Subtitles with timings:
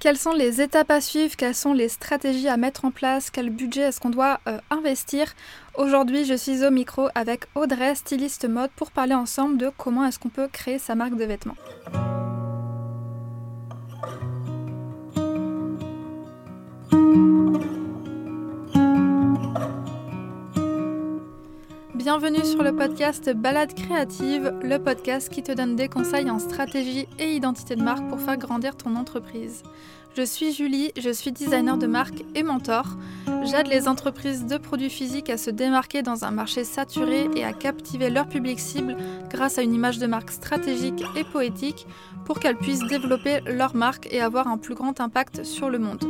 [0.00, 1.34] Quelles sont les étapes à suivre?
[1.34, 3.30] Quelles sont les stratégies à mettre en place?
[3.30, 5.34] Quel budget est-ce qu'on doit euh, investir?
[5.76, 10.20] Aujourd'hui, je suis au micro avec Audrey, styliste mode, pour parler ensemble de comment est-ce
[10.20, 11.56] qu'on peut créer sa marque de vêtements.
[22.10, 27.06] Bienvenue sur le podcast Balade créative, le podcast qui te donne des conseils en stratégie
[27.18, 29.62] et identité de marque pour faire grandir ton entreprise.
[30.16, 32.86] Je suis Julie, je suis designer de marque et mentor.
[33.44, 37.52] J'aide les entreprises de produits physiques à se démarquer dans un marché saturé et à
[37.52, 38.96] captiver leur public cible
[39.28, 41.86] grâce à une image de marque stratégique et poétique
[42.24, 46.02] pour qu'elles puissent développer leur marque et avoir un plus grand impact sur le monde.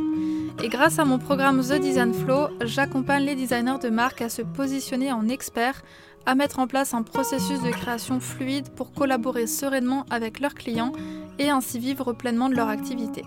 [0.61, 4.41] Et grâce à mon programme The Design Flow, j'accompagne les designers de marque à se
[4.41, 5.81] positionner en experts,
[6.25, 10.91] à mettre en place un processus de création fluide pour collaborer sereinement avec leurs clients
[11.37, 13.23] et ainsi vivre pleinement de leur activité.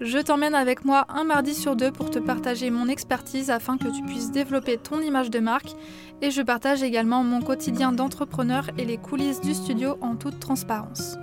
[0.00, 3.88] Je t'emmène avec moi un mardi sur deux pour te partager mon expertise afin que
[3.88, 5.74] tu puisses développer ton image de marque
[6.22, 11.16] et je partage également mon quotidien d'entrepreneur et les coulisses du studio en toute transparence.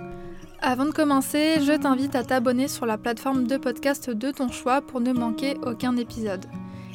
[0.60, 4.80] Avant de commencer, je t'invite à t'abonner sur la plateforme de podcast de ton choix
[4.80, 6.46] pour ne manquer aucun épisode.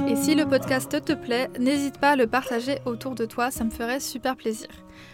[0.08, 3.64] Et si le podcast te plaît, n'hésite pas à le partager autour de toi, ça
[3.64, 4.70] me ferait super plaisir.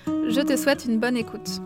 [0.05, 1.59] Je te souhaite une bonne écoute.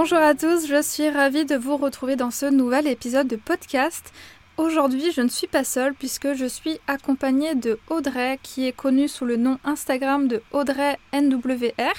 [0.00, 4.12] Bonjour à tous, je suis ravie de vous retrouver dans ce nouvel épisode de podcast.
[4.56, 9.08] Aujourd'hui, je ne suis pas seule puisque je suis accompagnée de Audrey qui est connue
[9.08, 11.94] sous le nom Instagram de Audrey NWR,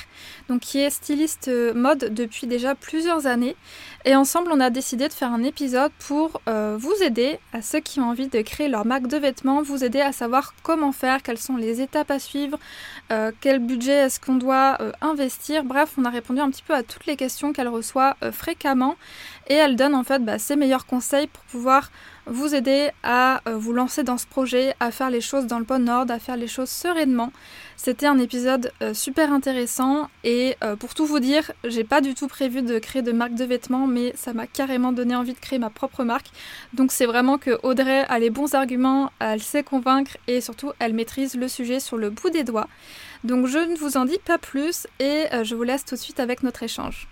[0.50, 3.56] donc qui est styliste euh, mode depuis déjà plusieurs années.
[4.06, 7.80] Et ensemble, on a décidé de faire un épisode pour euh, vous aider à ceux
[7.80, 11.22] qui ont envie de créer leur marque de vêtements, vous aider à savoir comment faire,
[11.22, 12.58] quelles sont les étapes à suivre,
[13.12, 15.64] euh, quel budget est-ce qu'on doit investir.
[15.64, 18.96] Bref, on a répondu un petit peu à toutes les questions qu'elle reçoit fréquemment
[19.48, 21.92] et elle donne en fait bah, ses meilleurs conseils pour pouvoir
[22.26, 25.90] vous aider à vous lancer dans ce projet, à faire les choses dans le bon
[25.90, 27.32] ordre, à faire les choses sereinement.
[27.82, 32.14] C'était un épisode euh, super intéressant et euh, pour tout vous dire, j'ai pas du
[32.14, 35.40] tout prévu de créer de marque de vêtements, mais ça m'a carrément donné envie de
[35.40, 36.28] créer ma propre marque.
[36.74, 40.94] Donc c'est vraiment que Audrey a les bons arguments, elle sait convaincre et surtout elle
[40.94, 42.68] maîtrise le sujet sur le bout des doigts.
[43.24, 46.20] Donc je ne vous en dis pas plus et je vous laisse tout de suite
[46.20, 47.08] avec notre échange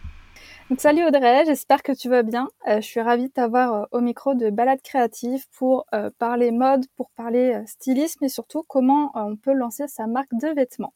[0.76, 2.50] salut Audrey, j'espère que tu vas bien.
[2.68, 6.52] Euh, je suis ravie de t'avoir euh, au micro de Balade Créative pour euh, parler
[6.52, 10.94] mode, pour parler stylisme et surtout comment on peut lancer sa marque de vêtements.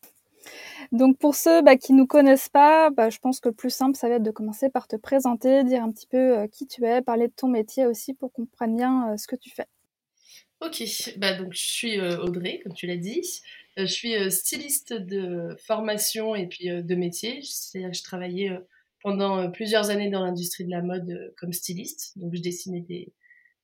[0.91, 3.69] Donc pour ceux bah, qui ne nous connaissent pas, bah, je pense que le plus
[3.69, 6.83] simple, ça va être de commencer par te présenter, dire un petit peu qui tu
[6.85, 9.67] es, parler de ton métier aussi pour qu'on comprenne bien ce que tu fais.
[10.59, 10.83] Ok,
[11.17, 13.41] bah, donc je suis Audrey, comme tu l'as dit.
[13.77, 18.51] je suis styliste de formation et puis de métier, je travaillais
[19.01, 22.17] pendant euh, plusieurs années dans l'industrie de la mode euh, comme styliste.
[22.17, 23.13] Donc, je dessinais des,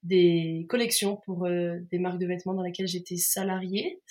[0.03, 4.01] des collections pour euh, des marques de vêtements dans lesquelles j'étais salariée.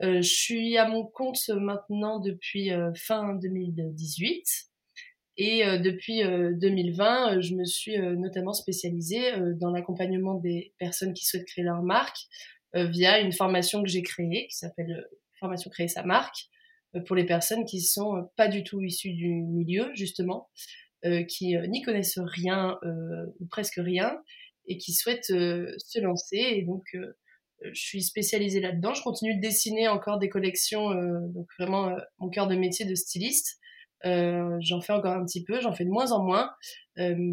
[0.00, 4.44] je suis à mon compte maintenant depuis fin 2018.
[5.38, 11.64] Et depuis 2020, je me suis notamment spécialisée dans l'accompagnement des personnes qui souhaitent créer
[11.64, 12.18] leur marque
[12.74, 15.06] via une formation que j'ai créée qui s'appelle
[15.38, 16.48] Formation créer sa marque
[17.06, 20.48] pour les personnes qui sont pas du tout issues du milieu justement,
[21.04, 24.18] euh, qui euh, n'y connaissent rien euh, ou presque rien
[24.66, 26.38] et qui souhaitent se lancer.
[26.38, 26.84] Et donc
[27.62, 28.94] je suis spécialisée là-dedans.
[28.94, 30.90] Je continue de dessiner encore des collections,
[31.32, 33.60] donc vraiment mon cœur de métier de styliste.
[34.02, 36.50] j'en fais encore un petit peu, j'en fais de moins en moins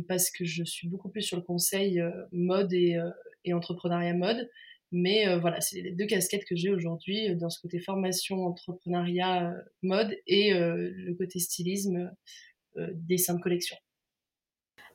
[0.07, 1.99] parce que je suis beaucoup plus sur le conseil
[2.31, 2.99] mode et,
[3.45, 4.47] et entrepreneuriat mode.
[4.95, 8.45] Mais euh, voilà, c'est les deux casquettes que j'ai aujourd'hui euh, dans ce côté formation,
[8.45, 12.11] entrepreneuriat, euh, mode et le côté stylisme,
[12.93, 13.75] dessin de collection.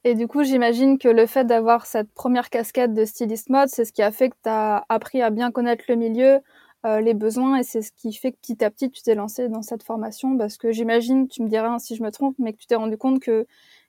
[0.04, 3.84] Et du coup, j'imagine que le fait d'avoir cette première casquette de styliste mode, c'est
[3.84, 6.38] ce qui a fait que tu as appris à bien connaître le milieu,
[6.84, 9.62] les besoins, et c'est ce qui fait que petit à petit, tu t'es lancé dans
[9.62, 12.66] cette formation, parce que j'imagine, tu me diras si je me trompe, mais que tu
[12.66, 13.46] t'es rendu compte qu'il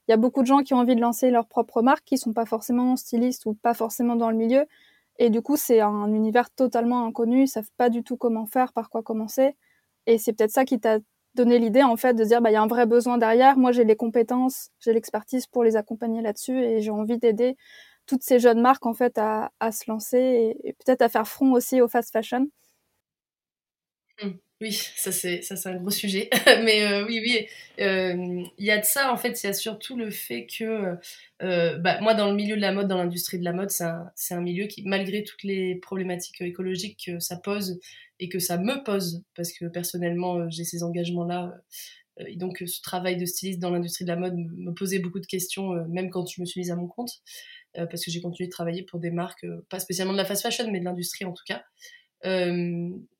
[0.07, 2.33] y a beaucoup de gens qui ont envie de lancer leur propre marque, qui sont
[2.33, 4.65] pas forcément stylistes ou pas forcément dans le milieu,
[5.19, 8.73] et du coup, c'est un univers totalement inconnu, ils savent pas du tout comment faire,
[8.73, 9.55] par quoi commencer.
[10.07, 10.99] Et c'est peut-être ça qui t'a
[11.35, 13.57] donné l'idée, en fait, de dire, bah, il y a un vrai besoin derrière.
[13.57, 17.57] Moi, j'ai les compétences, j'ai l'expertise pour les accompagner là-dessus et j'ai envie d'aider
[18.07, 21.81] toutes ces jeunes marques, en fait, à, se lancer et, peut-être à faire front aussi
[21.81, 22.47] au fast fashion.
[24.21, 24.48] Mmh.
[24.61, 26.29] Oui, ça c'est ça c'est un gros sujet,
[26.65, 27.47] mais euh, oui oui,
[27.79, 30.97] euh, il y a de ça en fait, il y a surtout le fait que
[31.41, 33.85] euh, bah, moi dans le milieu de la mode, dans l'industrie de la mode, c'est
[33.85, 37.79] un, un milieu qui malgré toutes les problématiques écologiques que ça pose
[38.19, 41.53] et que ça me pose parce que personnellement j'ai ces engagements là
[42.27, 45.25] et donc ce travail de styliste dans l'industrie de la mode me posait beaucoup de
[45.25, 47.21] questions même quand je me suis mise à mon compte
[47.75, 50.69] parce que j'ai continué de travailler pour des marques pas spécialement de la fast fashion
[50.71, 51.63] mais de l'industrie en tout cas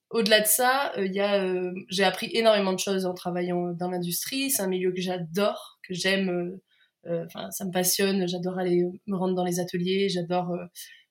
[0.09, 4.49] au-delà de ça, euh, euh, j'ai appris énormément de choses en travaillant dans l'industrie.
[4.49, 6.59] C'est un milieu que j'adore, que j'aime.
[7.07, 8.27] Euh, enfin, ça me passionne.
[8.27, 10.09] J'adore aller me rendre dans les ateliers.
[10.09, 10.57] J'adore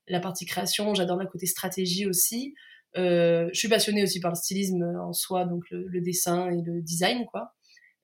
[0.09, 0.95] la partie création.
[0.95, 2.55] J'adore le côté stratégie aussi.
[2.97, 7.25] je suis passionnée aussi par le stylisme en soi, donc le, dessin et le design,
[7.27, 7.55] quoi.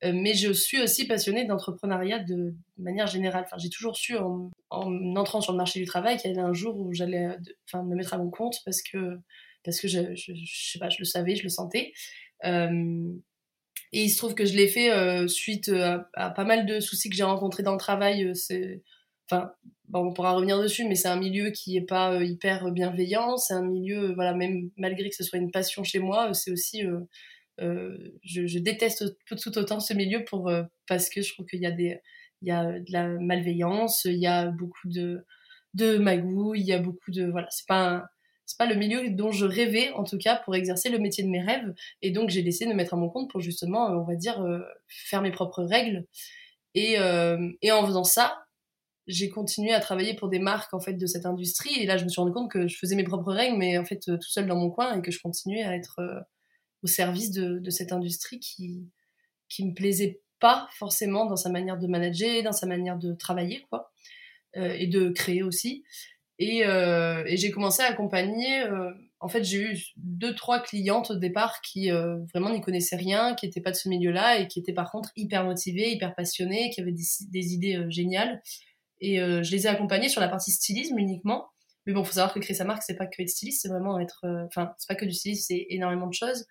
[0.02, 3.44] mais je suis aussi passionnée d'entrepreneuriat de, manière générale.
[3.46, 6.46] Enfin, j'ai toujours su en, en, entrant sur le marché du travail qu'il y avait
[6.46, 7.36] un jour où j'allais,
[7.66, 9.18] enfin, me mettre à mon compte parce que
[9.64, 11.92] parce que je, je, sais pas, je le savais, je le sentais.
[12.44, 17.16] Et il se trouve que je l'ai fait suite à, pas mal de soucis que
[17.16, 18.34] j'ai rencontrés dans le travail.
[18.34, 18.82] C'est,
[19.30, 19.52] enfin,
[19.92, 23.36] on pourra revenir dessus, mais c'est un milieu qui est pas hyper bienveillant.
[23.36, 26.82] C'est un milieu, voilà, même malgré que ce soit une passion chez moi, c'est aussi,
[27.58, 30.52] je, je, déteste tout autant ce milieu pour
[30.88, 32.00] parce que je trouve qu'il y a des,
[32.42, 35.24] il y a de la malveillance, il y a beaucoup de
[35.74, 38.04] de magouilles, il y a beaucoup de, voilà, c'est pas un,
[38.46, 41.28] c'est pas le milieu dont je rêvais en tout cas pour exercer le métier de
[41.28, 41.72] mes rêves.
[42.02, 44.16] Et donc j'ai décidé de me mettre à mon compte pour justement euh, on va
[44.16, 46.06] dire euh, faire mes propres règles.
[46.74, 48.40] Et, euh, et en faisant ça
[49.06, 51.74] j'ai continué à travailler pour des marques en fait de cette industrie.
[51.80, 53.84] Et là je me suis rendu compte que je faisais mes propres règles mais en
[53.84, 56.00] fait tout seul dans mon coin et que je continuais à être
[56.82, 58.90] au service de, de, cette industrie qui
[59.48, 63.64] qui me plaisait pas forcément dans sa manière de manager dans sa manière de travailler
[63.70, 63.90] quoi.
[64.56, 65.82] Et de créer aussi
[66.38, 68.62] et, euh, et j'ai commencé à accompagner.
[68.62, 72.96] Euh, en fait, j'ai eu deux, trois clientes au départ qui euh, vraiment n'y connaissaient
[72.96, 76.14] rien, qui n'étaient pas de ce milieu-là et qui étaient par contre hyper motivées, hyper
[76.14, 78.42] passionnées, qui avaient des, idées géniales.
[79.00, 81.48] Et je les ai accompagnées sur la partie stylisme uniquement.
[81.84, 83.98] Mais bon, faut savoir que créer sa marque, c'est pas que être styliste, c'est vraiment
[84.00, 84.24] être.
[84.46, 86.46] Enfin, c'est pas que du stylisme, c'est énormément de choses.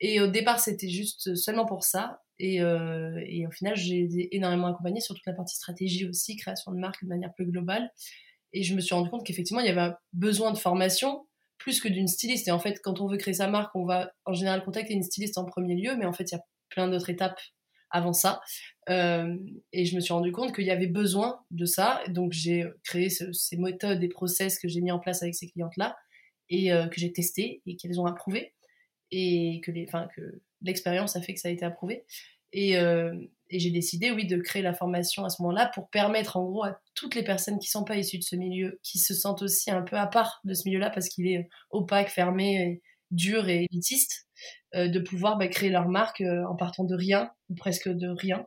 [0.00, 2.22] Et au départ, c'était juste seulement pour ça.
[2.38, 6.78] Et, et au final, j'ai énormément accompagné sur toute la partie stratégie aussi, création de
[6.78, 7.90] marque de manière plus globale.
[8.52, 11.26] Et je me suis rendu compte qu'effectivement, il y avait besoin de formation
[11.58, 12.48] plus que d'une styliste.
[12.48, 15.02] Et en fait, quand on veut créer sa marque, on va en général contacter une
[15.02, 17.40] styliste en premier lieu, mais en fait, il y a plein d'autres étapes
[17.90, 18.40] avant ça.
[18.88, 19.36] Euh,
[19.72, 22.02] et je me suis rendu compte qu'il y avait besoin de ça.
[22.08, 25.96] Donc, j'ai créé ces méthodes et process que j'ai mis en place avec ces clientes-là
[26.48, 28.54] et euh, que j'ai testé et qu'elles ont approuvé.
[29.14, 29.70] Et que
[30.62, 32.04] l'expérience a fait que ça a été approuvé.
[32.52, 33.14] Et, euh,
[33.50, 36.64] et j'ai décidé, oui, de créer la formation à ce moment-là pour permettre, en gros,
[36.64, 39.70] à toutes les personnes qui sont pas issues de ce milieu, qui se sentent aussi
[39.70, 42.80] un peu à part de ce milieu-là parce qu'il est opaque, fermé,
[43.12, 44.26] dur et élitiste,
[44.74, 48.08] euh, de pouvoir bah, créer leur marque euh, en partant de rien, ou presque de
[48.08, 48.46] rien,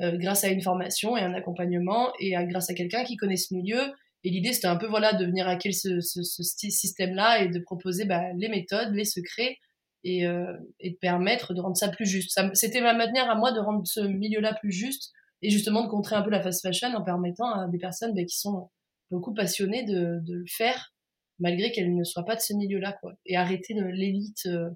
[0.00, 3.54] euh, grâce à une formation et un accompagnement, et grâce à quelqu'un qui connaît ce
[3.54, 3.92] milieu.
[4.24, 7.58] Et l'idée, c'était un peu voilà de venir hacker ce, ce, ce système-là et de
[7.60, 9.58] proposer bah, les méthodes, les secrets,
[10.04, 12.38] et, euh, et de permettre de rendre ça plus juste.
[12.54, 15.12] C'était ma manière à moi de rendre ce milieu-là plus juste
[15.42, 18.24] et justement de contrer un peu la fast fashion en permettant à des personnes bah,
[18.24, 18.70] qui sont
[19.10, 20.92] beaucoup passionnées de, de le faire
[21.38, 24.70] malgré qu'elles ne soient pas de ce milieu-là quoi et arrêter l'élite euh,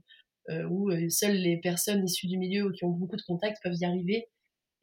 [0.50, 3.62] euh, où euh, seules les personnes issues du milieu ou qui ont beaucoup de contacts
[3.62, 4.28] peuvent y arriver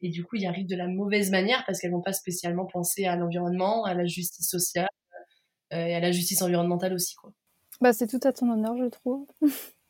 [0.01, 3.05] et du coup y arrivent de la mauvaise manière parce qu'elles n'ont pas spécialement pensé
[3.05, 4.89] à l'environnement, à la justice sociale
[5.71, 7.33] et à la justice environnementale aussi quoi.
[7.81, 9.27] Bah c'est tout à ton honneur je trouve.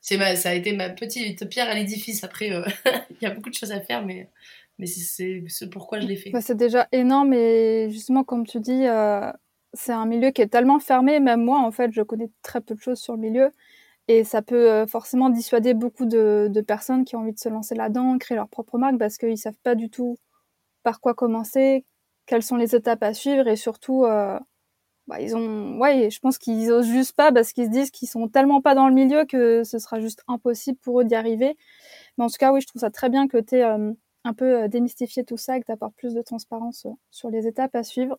[0.00, 2.24] c'est ma, ça a été ma petite pierre à l'édifice.
[2.24, 2.64] Après, euh,
[3.10, 4.30] il y a beaucoup de choses à faire, mais,
[4.78, 6.30] mais c'est ce pourquoi je l'ai fait.
[6.30, 9.32] Bah, c'est déjà énorme et justement, comme tu dis, euh,
[9.72, 11.20] c'est un milieu qui est tellement fermé.
[11.20, 13.50] Même moi, en fait, je connais très peu de choses sur le milieu.
[14.08, 17.48] Et ça peut euh, forcément dissuader beaucoup de, de, personnes qui ont envie de se
[17.48, 20.16] lancer là-dedans, créer leur propre marque, parce qu'ils savent pas du tout
[20.84, 21.84] par quoi commencer,
[22.26, 24.04] quelles sont les étapes à suivre et surtout
[25.06, 28.08] bah, ils ont, ouais, je pense qu'ils osent juste pas parce qu'ils se disent qu'ils
[28.08, 31.56] sont tellement pas dans le milieu que ce sera juste impossible pour eux d'y arriver.
[32.18, 33.92] Mais en tout cas, oui, je trouve ça très bien que tu aies euh,
[34.24, 37.46] un peu euh, démystifié tout ça et que tu plus de transparence euh, sur les
[37.46, 38.18] étapes à suivre.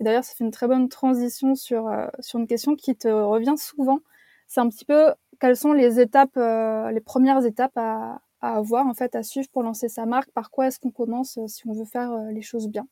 [0.00, 1.88] Et d'ailleurs, ça fait une très bonne transition sur,
[2.18, 4.00] sur une question qui te revient souvent.
[4.48, 8.94] C'est un petit peu quelles sont les étapes, les premières étapes à, à avoir, en
[8.94, 10.30] fait, à suivre pour lancer sa marque?
[10.32, 12.86] Par quoi est-ce qu'on commence si on veut faire les choses bien?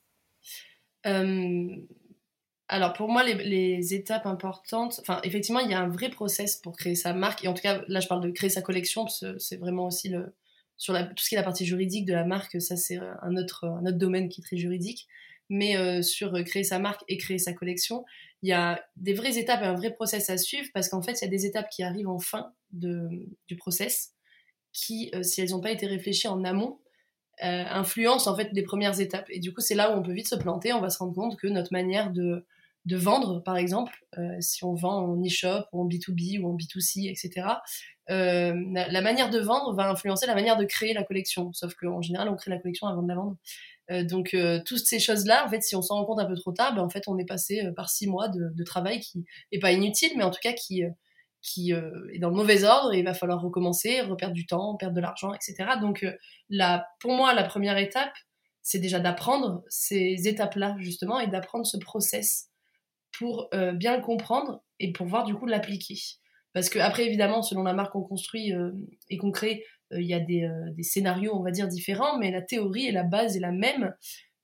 [2.72, 6.74] Alors pour moi, les, étapes importantes, enfin effectivement, il y a un vrai process pour
[6.74, 7.44] créer sa marque.
[7.44, 9.86] Et en tout cas, là, je parle de créer sa collection, parce que c'est vraiment
[9.86, 10.34] aussi le,
[10.78, 13.66] sur tout ce qui est la partie juridique de la marque, ça c'est un autre,
[13.66, 15.06] un autre domaine qui est très juridique.
[15.50, 18.06] Mais euh, sur créer sa marque et créer sa collection,
[18.40, 21.20] il y a des vraies étapes et un vrai process à suivre parce qu'en fait,
[21.20, 24.14] il y a des étapes qui arrivent en fin de, du process
[24.72, 26.78] qui, euh, si elles n'ont pas été réfléchies en amont,
[27.44, 29.26] euh, influencent en fait les premières étapes.
[29.28, 30.72] Et du coup, c'est là où on peut vite se planter.
[30.72, 32.46] On va se rendre compte que notre manière de,
[32.84, 36.56] de vendre, par exemple, euh, si on vend en e-shop ou en B2B ou en
[36.56, 37.46] B2C, etc.,
[38.08, 41.50] la, la, manière de vendre va influencer la manière de créer la collection.
[41.54, 43.36] Sauf qu'en général, on crée la collection avant de la vendre.
[43.90, 46.36] Euh, donc euh, toutes ces choses-là, en fait, si on s'en rend compte un peu
[46.36, 49.24] trop tard, ben, en fait, on est passé euh, par six mois de, travail qui
[49.50, 50.82] est pas inutile, mais en tout cas qui
[51.42, 54.94] qui est dans le mauvais ordre et il va falloir recommencer, reperdre du temps, perdre
[54.94, 55.70] de l'argent, etc.
[55.80, 56.06] Donc
[56.48, 58.12] là, pour moi, la première étape,
[58.62, 62.51] c'est déjà d'apprendre ces étapes-là justement et d'apprendre ce process
[63.18, 65.98] pour bien le comprendre et pour voir du coup l'appliquer.
[66.54, 68.52] Parce que après, évidemment, selon la marque qu'on construit
[69.08, 72.30] et qu'on crée, euh, il y a euh, des, scénarios, on va dire, différents, mais
[72.30, 73.94] la théorie et la base est la même.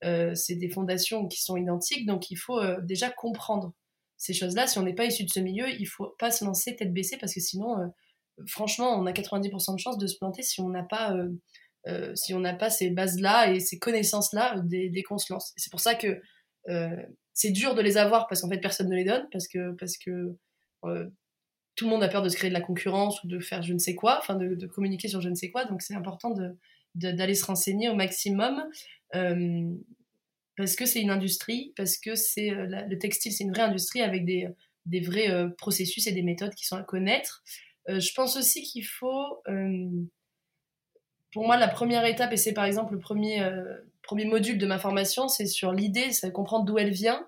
[0.03, 3.73] Euh, c'est des fondations qui sont identiques, donc il faut déjà comprendre
[4.17, 4.67] ces choses-là.
[4.67, 7.17] Si on n'est pas issu de ce milieu, il faut pas se lancer tête baissée
[7.17, 7.75] parce que sinon,
[8.47, 11.15] franchement, on a 90% de chances de se planter si on n'a pas,
[12.15, 15.53] si on n'a pas ces bases-là et ces connaissances-là dès, dès qu'on se lance.
[15.57, 16.21] C'est pour ça que
[17.39, 19.97] c'est dur de les avoir parce qu'en fait personne ne les donne parce que parce
[19.97, 20.35] que
[21.79, 23.71] tout le monde a peur de se créer de la concurrence ou de faire je
[23.71, 25.63] ne sais quoi, enfin de, communiquer sur je ne sais quoi.
[25.63, 26.35] Donc c'est important
[26.93, 28.61] d'aller se renseigner au maximum
[29.15, 29.71] euh,
[30.57, 34.01] parce que c'est une industrie, parce que c'est euh, le textile, c'est une vraie industrie
[34.01, 34.49] avec des,
[34.85, 37.43] des vrais euh, processus et des méthodes qui sont à connaître.
[37.87, 39.41] je pense aussi qu'il faut,
[41.31, 43.41] pour moi, la première étape, et c'est par exemple le premier,
[44.09, 47.27] premier module de ma formation, c'est sur l'idée, c'est comprendre d'où elle vient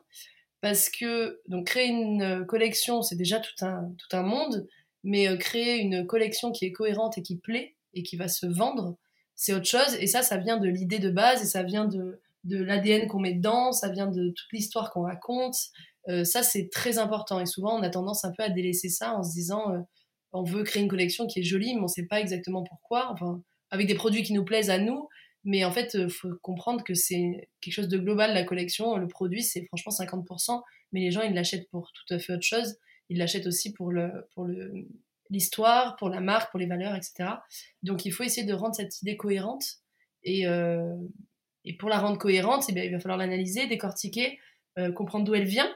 [0.62, 4.68] parce que donc créer une euh, collection, c'est déjà tout un, tout un monde,
[5.04, 8.48] mais euh, créer une collection qui est cohérente et qui plaît et qui va se
[8.48, 8.96] vendre,
[9.36, 9.96] c'est autre chose.
[10.00, 13.20] Et ça, ça vient de l'idée de base et ça vient de, de l'ADN qu'on
[13.20, 15.58] met dedans, ça vient de toute l'histoire qu'on raconte.
[16.10, 17.40] Euh, ça, c'est très important.
[17.40, 19.86] Et souvent, on a tendance un peu à délaisser ça en se disant,
[20.34, 23.12] on veut créer une collection qui est jolie, mais on ne sait pas exactement pourquoi.
[23.12, 25.08] Enfin, avec des produits qui nous plaisent à nous,
[25.44, 28.98] mais en fait, il faut comprendre que c'est quelque chose de global, la collection.
[28.98, 32.46] Le produit, c'est franchement 50%, mais les gens, ils l'achètent pour tout à fait autre
[32.46, 32.78] chose.
[33.10, 34.88] Ils l'achètent aussi pour le, pour le,
[35.30, 37.30] l'histoire, pour la marque, pour les valeurs, etc.
[37.82, 39.64] Donc, il faut essayer de rendre cette idée cohérente.
[40.24, 40.96] Et, euh,
[41.66, 44.40] et pour la rendre cohérente, eh bien, il va falloir l'analyser, décortiquer,
[44.78, 45.74] euh, comprendre d'où elle vient,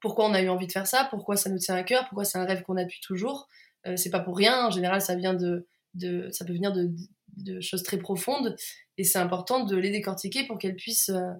[0.00, 2.24] pourquoi on a eu envie de faire ça, pourquoi ça nous tient à cœur, pourquoi
[2.24, 3.48] c'est un rêve qu'on a depuis toujours?
[3.86, 4.66] Euh, c'est pas pour rien.
[4.66, 8.56] En général, ça vient de, de ça peut venir de, choses très profondes
[8.96, 11.32] et c'est important de les décortiquer pour qu'elles puissent euh,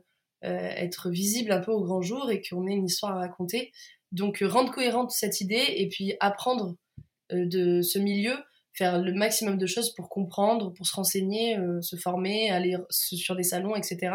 [0.44, 3.72] euh, être visibles un peu au grand jour et qu'on ait une histoire à raconter.
[4.12, 6.76] Donc euh, rendre cohérente cette idée et puis apprendre
[7.32, 8.36] de ce milieu,
[8.72, 13.42] faire le maximum de choses pour comprendre, pour se renseigner, se former, aller sur des
[13.42, 14.14] salons, etc.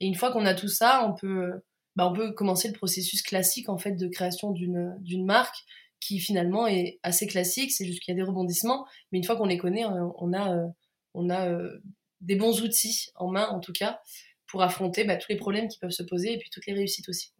[0.00, 1.50] Et une fois qu'on a tout ça, on peut,
[1.94, 5.58] bah, on peut commencer le processus classique en fait de création d'une marque
[6.00, 7.72] qui finalement est assez classique.
[7.72, 10.68] C'est juste qu'il y a des rebondissements, mais une fois qu'on les connaît, on a
[11.14, 11.82] on a euh,
[12.20, 14.00] des bons outils en main, en tout cas,
[14.46, 17.08] pour affronter bah, tous les problèmes qui peuvent se poser et puis toutes les réussites
[17.08, 17.32] aussi.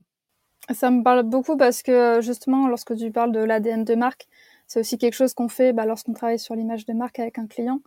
[0.70, 4.28] Ça me parle beaucoup parce que justement, lorsque tu parles de l'ADN de marque,
[4.66, 7.46] c'est aussi quelque chose qu'on fait bah, lorsqu'on travaille sur l'image de marque avec un
[7.46, 7.80] client.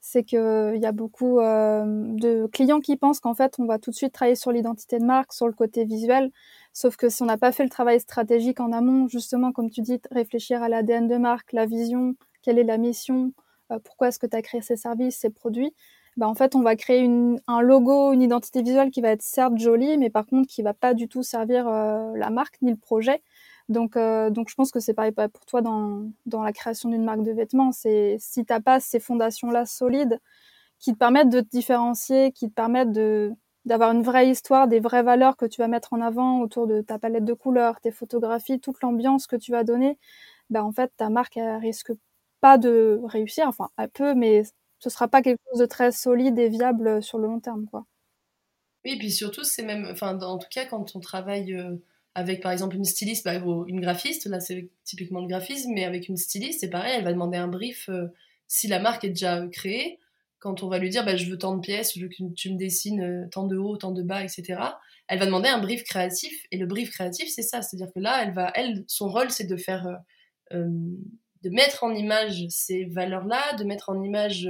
[0.00, 3.78] C'est qu'il euh, y a beaucoup euh, de clients qui pensent qu'en fait, on va
[3.78, 6.30] tout de suite travailler sur l'identité de marque, sur le côté visuel.
[6.72, 9.82] Sauf que si on n'a pas fait le travail stratégique en amont, justement, comme tu
[9.82, 13.32] dis, réfléchir à l'ADN de marque, la vision, quelle est la mission,
[13.70, 15.74] euh, pourquoi est-ce que tu as créé ces services, ces produits,
[16.16, 17.08] bah, en fait, on va créer
[17.46, 20.74] un logo, une identité visuelle qui va être certes jolie, mais par contre qui va
[20.74, 23.22] pas du tout servir euh, la marque ni le projet.
[23.70, 27.04] Donc, euh, donc je pense que c'est pareil pour toi dans, dans la création d'une
[27.04, 27.72] marque de vêtements.
[27.72, 30.20] C'est si t'as pas ces fondations-là solides
[30.80, 33.32] qui te permettent de te différencier, qui te permettent de
[33.66, 36.80] d'avoir une vraie histoire, des vraies valeurs que tu vas mettre en avant autour de
[36.82, 39.98] ta palette de couleurs, tes photographies, toute l'ambiance que tu vas donner,
[40.50, 41.92] bah en fait ta marque elle risque
[42.40, 44.44] pas de réussir, enfin un peu, mais
[44.80, 47.86] ce sera pas quelque chose de très solide et viable sur le long terme, quoi.
[48.84, 51.76] Oui, et puis surtout, c'est même, enfin, en tout cas, quand on travaille euh,
[52.14, 53.34] avec, par exemple, une styliste, bah,
[53.66, 57.12] une graphiste, là, c'est typiquement le graphisme, mais avec une styliste, c'est pareil, elle va
[57.12, 58.08] demander un brief euh,
[58.48, 59.98] si la marque est déjà créée.
[60.38, 63.28] Quand on va lui dire, bah, je veux tant de pièces, tu me dessines euh,
[63.30, 64.60] tant de haut, tant de bas, etc.
[65.06, 68.22] Elle va demander un brief créatif, et le brief créatif, c'est ça, c'est-à-dire que là,
[68.24, 69.86] elle va, elle, son rôle, c'est de faire
[70.50, 74.48] de mettre en image ces valeurs-là, de mettre en image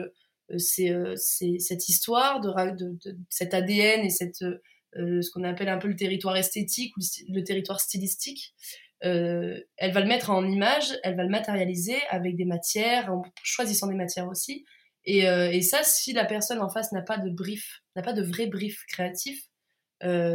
[0.50, 4.60] euh, euh, cette histoire, de, de, cet ADN et cette, euh,
[4.94, 8.54] ce qu'on appelle un peu le territoire esthétique ou le, territoire stylistique.
[9.00, 13.86] elle va le mettre en image, elle va le matérialiser avec des matières, en choisissant
[13.86, 14.64] des matières aussi.
[15.04, 18.22] Et, et ça, si la personne en face n'a pas de brief, n'a pas de
[18.22, 19.42] vrai brief créatif,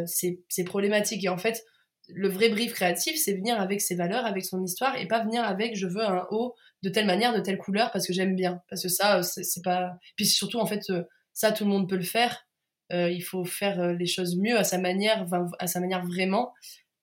[0.06, 1.24] c'est problématique.
[1.24, 1.64] Et en fait,
[2.10, 5.44] le vrai brief créatif, c'est venir avec ses valeurs, avec son histoire, et pas venir
[5.44, 8.62] avec je veux un haut de telle manière, de telle couleur, parce que j'aime bien.
[8.70, 9.98] Parce que ça, c'est pas.
[10.16, 10.82] Puis surtout, en fait,
[11.34, 12.45] ça, tout le monde peut le faire.
[12.92, 15.26] Il faut faire les choses mieux à sa manière,
[15.60, 16.54] à sa manière vraiment,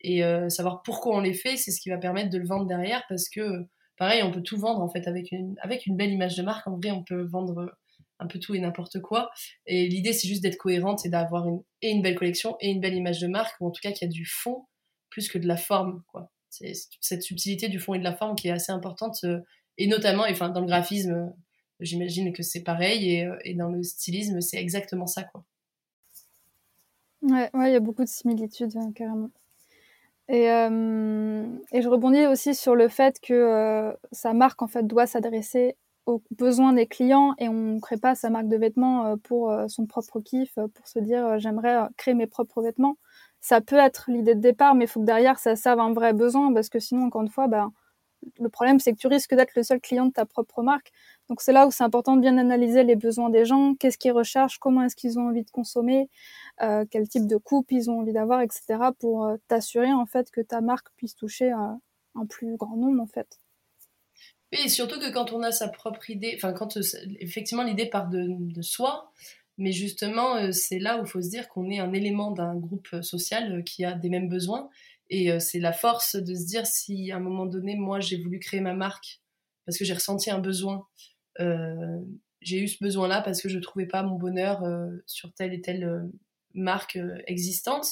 [0.00, 3.04] et savoir pourquoi on les fait, c'est ce qui va permettre de le vendre derrière,
[3.08, 3.66] parce que
[3.98, 6.66] pareil, on peut tout vendre en fait avec une, avec une belle image de marque.
[6.66, 7.72] En vrai, on peut vendre
[8.22, 9.30] un peu tout et n'importe quoi.
[9.66, 12.80] Et l'idée, c'est juste d'être cohérente et d'avoir une, et une belle collection et une
[12.80, 14.66] belle image de marque, ou en tout cas qu'il y a du fond
[15.10, 16.02] plus que de la forme.
[16.08, 16.30] quoi.
[16.48, 19.40] C'est cette subtilité du fond et de la forme qui est assez importante, euh,
[19.78, 21.26] et notamment, enfin, dans le graphisme, euh,
[21.80, 25.24] j'imagine que c'est pareil, et, euh, et, dans le stylisme, c'est exactement ça.
[25.24, 25.44] quoi.
[27.22, 29.30] Ouais, il y a beaucoup de similitudes, hein, carrément.
[30.28, 35.76] Et, et, je rebondis aussi sur le fait que sa marque en fait doit s'adresser
[36.06, 39.50] aux besoins des clients et on ne crée pas sa marque de vêtements euh, pour
[39.50, 42.96] euh, son propre kiff, euh, pour se dire j'aimerais créer mes propres vêtements.
[43.40, 46.12] Ça peut être l'idée de départ, mais il faut que derrière ça serve un vrai
[46.12, 47.70] besoin parce que sinon, encore une fois, bah,
[48.40, 50.92] le problème c'est que tu risques d'être le seul client de ta propre marque.
[51.28, 54.12] Donc c'est là où c'est important de bien analyser les besoins des gens, qu'est-ce qu'ils
[54.12, 56.08] recherchent, comment est-ce qu'ils ont envie de consommer,
[56.58, 58.78] quel type de coupe ils ont envie d'avoir, etc.
[58.98, 63.38] pour t'assurer en fait que ta marque puisse toucher un plus grand nombre en fait.
[64.52, 66.82] Et surtout que quand on a sa propre idée, enfin, quand euh,
[67.20, 69.10] effectivement l'idée part de, soi,
[69.56, 72.54] mais justement, euh, c'est là où il faut se dire qu'on est un élément d'un
[72.56, 74.68] groupe euh, social qui a des mêmes besoins.
[75.08, 78.38] Et c'est la force de se dire si à un moment donné, moi, j'ai voulu
[78.38, 79.20] créer ma marque
[79.66, 80.86] parce que j'ai ressenti un besoin.
[81.38, 84.62] J'ai eu ce besoin-là parce que je ne trouvais pas mon bonheur
[85.06, 86.08] sur telle et telle
[86.54, 87.86] marque existante.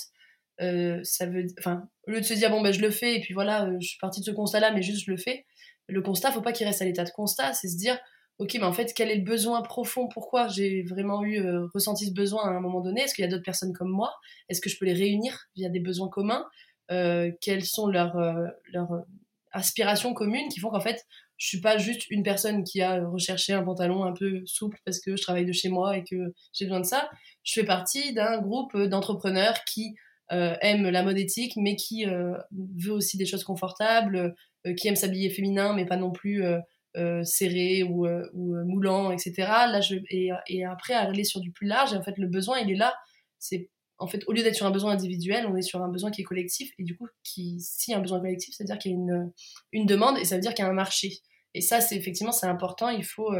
[0.58, 3.34] ça veut, enfin, au lieu de se dire bon ben je le fais et puis
[3.34, 5.46] voilà, je suis partie de ce constat-là, mais juste je le fais.
[5.88, 7.98] Le constat, faut pas qu'il reste à l'état de constat, c'est se dire,
[8.40, 10.08] ok, mais en fait, quel est le besoin profond?
[10.08, 13.02] Pourquoi j'ai vraiment eu euh, ressenti ce besoin à un moment donné?
[13.02, 14.14] Est-ce qu'il y a d'autres personnes comme moi?
[14.48, 16.46] Est-ce que je peux les réunir via des besoins communs?
[16.90, 19.04] Euh, Quelles sont euh, leurs
[19.52, 21.04] aspirations communes qui font qu'en fait,
[21.40, 25.00] je suis pas juste une personne qui a recherché un pantalon un peu souple parce
[25.00, 27.08] que je travaille de chez moi et que j'ai besoin de ça.
[27.42, 29.94] Je fais partie d'un groupe d'entrepreneurs qui
[30.30, 34.34] aiment la mode éthique, mais qui veut aussi des choses confortables,
[34.66, 36.58] euh, qui aime s'habiller féminin, mais pas non plus euh,
[36.96, 39.32] euh, serré ou, ou moulant, etc.
[39.38, 42.70] Là, je, et, et, après, aller sur du plus large, en fait, le besoin, il
[42.70, 42.94] est là.
[43.38, 46.10] C'est en fait, au lieu d'être sur un besoin individuel, on est sur un besoin
[46.10, 46.70] qui est collectif.
[46.78, 49.32] Et du coup, qui, si un besoin collectif, c'est-à-dire qu'il y a une,
[49.72, 51.20] une, demande et ça veut dire qu'il y a un marché.
[51.54, 52.88] Et ça, c'est effectivement, c'est important.
[52.88, 53.32] Il faut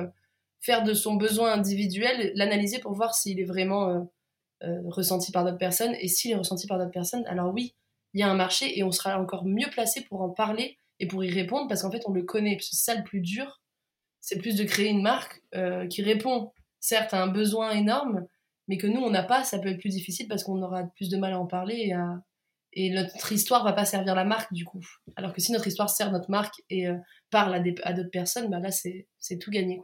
[0.60, 4.10] faire de son besoin individuel, l'analyser pour voir s'il est vraiment
[4.60, 5.94] ressenti par d'autres personnes.
[6.00, 7.74] Et s'il est ressenti par d'autres personnes, alors oui,
[8.14, 11.06] il y a un marché et on sera encore mieux placé pour en parler et
[11.06, 12.58] pour y répondre parce qu'en fait on le connaît.
[12.60, 13.60] C'est ça le plus dur,
[14.20, 18.26] c'est plus de créer une marque euh, qui répond certes à un besoin énorme,
[18.68, 21.08] mais que nous on n'a pas, ça peut être plus difficile parce qu'on aura plus
[21.08, 21.94] de mal à en parler et,
[22.72, 24.84] et notre histoire va pas servir la marque du coup.
[25.16, 26.96] Alors que si notre histoire sert notre marque et euh,
[27.30, 29.82] parle à, d'autres personnes, bah là c'est tout gagné.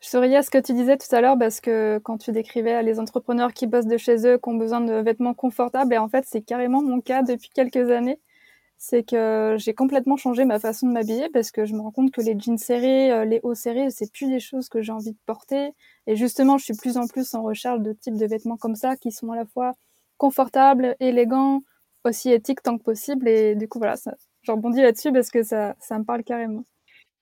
[0.00, 2.82] Je souriais à ce que tu disais tout à l'heure parce que quand tu décrivais
[2.82, 6.08] les entrepreneurs qui bossent de chez eux, qui ont besoin de vêtements confortables, et en
[6.08, 8.20] fait c'est carrément mon cas depuis quelques années
[8.76, 12.10] c'est que j'ai complètement changé ma façon de m'habiller parce que je me rends compte
[12.10, 15.12] que les jeans serrés, euh, les hauts serrés, c'est plus des choses que j'ai envie
[15.12, 15.70] de porter.
[16.06, 18.96] Et justement, je suis plus en plus en recherche de types de vêtements comme ça
[18.96, 19.72] qui sont à la fois
[20.16, 21.62] confortables, élégants,
[22.04, 23.28] aussi éthiques tant que possible.
[23.28, 26.64] Et du coup, voilà, ça, je rebondis là-dessus parce que ça, ça me parle carrément.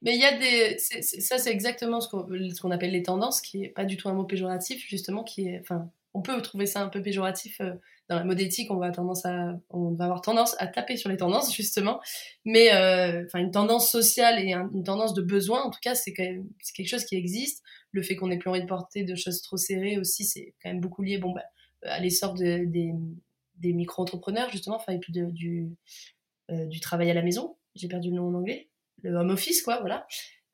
[0.02, 0.78] Mais il y a des.
[0.78, 4.24] ça, c'est exactement ce qu'on appelle les tendances, qui est pas du tout un mot
[4.24, 5.60] péjoratif, justement, qui est.
[5.60, 7.72] Enfin, on peut trouver ça un peu péjoratif euh,
[8.08, 11.08] dans la mode éthique, on va tendance à, on va avoir tendance à taper sur
[11.08, 12.00] les tendances justement,
[12.44, 16.88] mais euh, une tendance sociale et une tendance de besoin, en tout cas, c'est quelque
[16.88, 17.62] chose qui existe.
[17.92, 20.70] Le fait qu'on ait plus envie de porter de choses trop serrées aussi, c'est quand
[20.70, 21.44] même beaucoup lié, bon bah,
[21.82, 27.56] à l'essor de, des, micro-entrepreneurs justement, enfin et puis euh, du travail à la maison.
[27.74, 28.68] J'ai perdu le nom en anglais,
[29.02, 30.06] le home office quoi, voilà.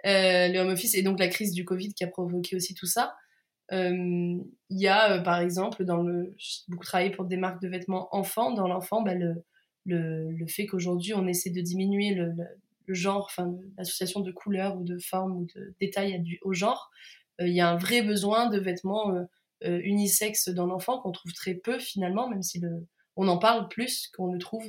[0.05, 3.15] le home office et donc la crise du Covid qui a provoqué aussi tout ça.
[3.73, 4.39] Euh,
[4.71, 7.69] il y a, euh, par exemple, dans le, j'ai beaucoup travaillé pour des marques de
[7.69, 8.53] vêtements enfants.
[8.53, 9.45] Dans l'enfant, bah, le,
[9.85, 12.33] le, le, fait qu'aujourd'hui, on essaie de diminuer le,
[12.89, 16.91] genre, enfin, l'association de couleurs ou de formes ou de détails au genre.
[17.41, 19.15] Euh, il y a un vrai besoin de vêtements
[19.63, 24.09] unisexes dans l'enfant qu'on trouve très peu finalement, même si le, on en parle plus
[24.17, 24.65] qu'on ne trouve.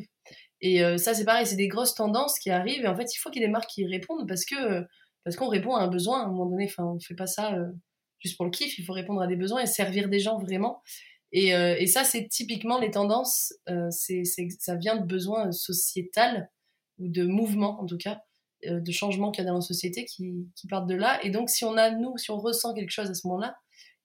[0.61, 2.83] Et ça, c'est pareil, c'est des grosses tendances qui arrivent.
[2.83, 4.85] Et en fait, il faut qu'il y ait des marques qui répondent parce que
[5.23, 6.65] parce qu'on répond à un besoin à un moment donné.
[6.65, 7.55] Enfin, on fait pas ça
[8.19, 10.81] juste pour le kiff, il faut répondre à des besoins et servir des gens vraiment.
[11.31, 14.23] Et, euh, et ça, c'est typiquement les tendances, euh, c'est,
[14.59, 16.49] ça vient de besoins sociétal
[16.97, 18.21] ou de mouvements en tout cas,
[18.65, 21.23] euh, de changements qu'il y a dans la société qui, qui, partent de là.
[21.23, 23.55] Et donc, si on a, nous, si on ressent quelque chose à ce moment-là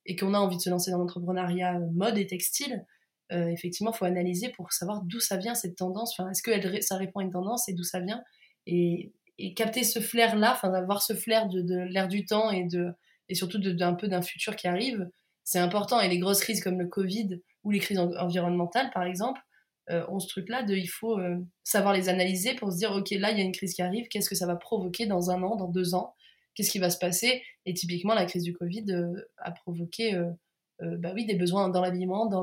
[0.06, 2.84] et qu'on a envie de se lancer dans l'entrepreneuriat mode et textile,
[3.30, 6.14] effectivement, il faut analyser pour savoir d'où ça vient cette tendance.
[6.16, 8.22] Enfin, est-ce que ça répond à une tendance et d'où ça vient?
[8.66, 9.12] Et,
[9.56, 12.92] capter ce flair-là, enfin, d'avoir ce flair de, de l'air du temps et, de,
[13.28, 15.10] et surtout d'un peu d'un futur qui arrive,
[15.42, 16.00] c'est important.
[16.00, 19.40] Et les grosses crises comme le Covid ou les crises environnementales, par exemple,
[19.90, 23.32] euh, ont ce truc-là il faut euh, savoir les analyser pour se dire ok là
[23.32, 25.56] il y a une crise qui arrive, qu'est-ce que ça va provoquer dans un an,
[25.56, 26.14] dans deux ans,
[26.54, 27.42] qu'est-ce qui va se passer?
[27.66, 30.20] Et typiquement la crise du Covid euh, a provoqué
[30.80, 32.42] bah oui des besoins dans l'habillement, dans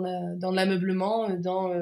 [0.52, 1.74] l'ameublement, dans,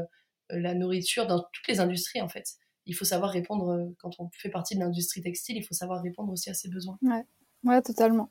[0.49, 2.55] la nourriture, dans toutes les industries en fait.
[2.85, 6.33] Il faut savoir répondre quand on fait partie de l'industrie textile, il faut savoir répondre
[6.33, 6.97] aussi à ces besoins.
[7.01, 7.23] Ouais,
[7.63, 8.29] ouais totalement.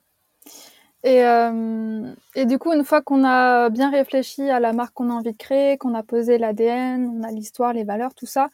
[1.03, 5.09] Et, euh, et, du coup, une fois qu'on a bien réfléchi à la marque qu'on
[5.09, 8.49] a envie de créer, qu'on a posé l'ADN, on a l'histoire, les valeurs, tout ça,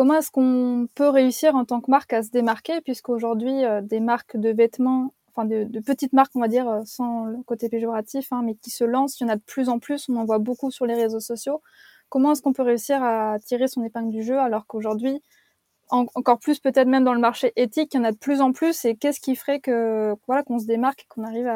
[0.00, 4.00] comment est-ce qu'on peut réussir en tant que marque à se démarquer Puisqu'aujourd'hui, euh, des
[4.00, 8.32] marques de vêtements, enfin de, petites marques, on va dire, euh, sans le côté péjoratif,
[8.32, 10.24] hein, mais qui se lancent, il y en a de plus en plus, on en
[10.24, 11.60] voit beaucoup sur les réseaux sociaux.
[12.08, 15.20] Comment est-ce qu'on peut réussir à tirer son épingle du jeu alors qu'aujourd'hui,
[15.90, 18.52] encore plus peut-être même dans le marché éthique, il y en a de plus en
[18.52, 18.86] plus.
[18.86, 21.50] Et qu'est-ce qui ferait que voilà qu'on se démarque et qu'on arrive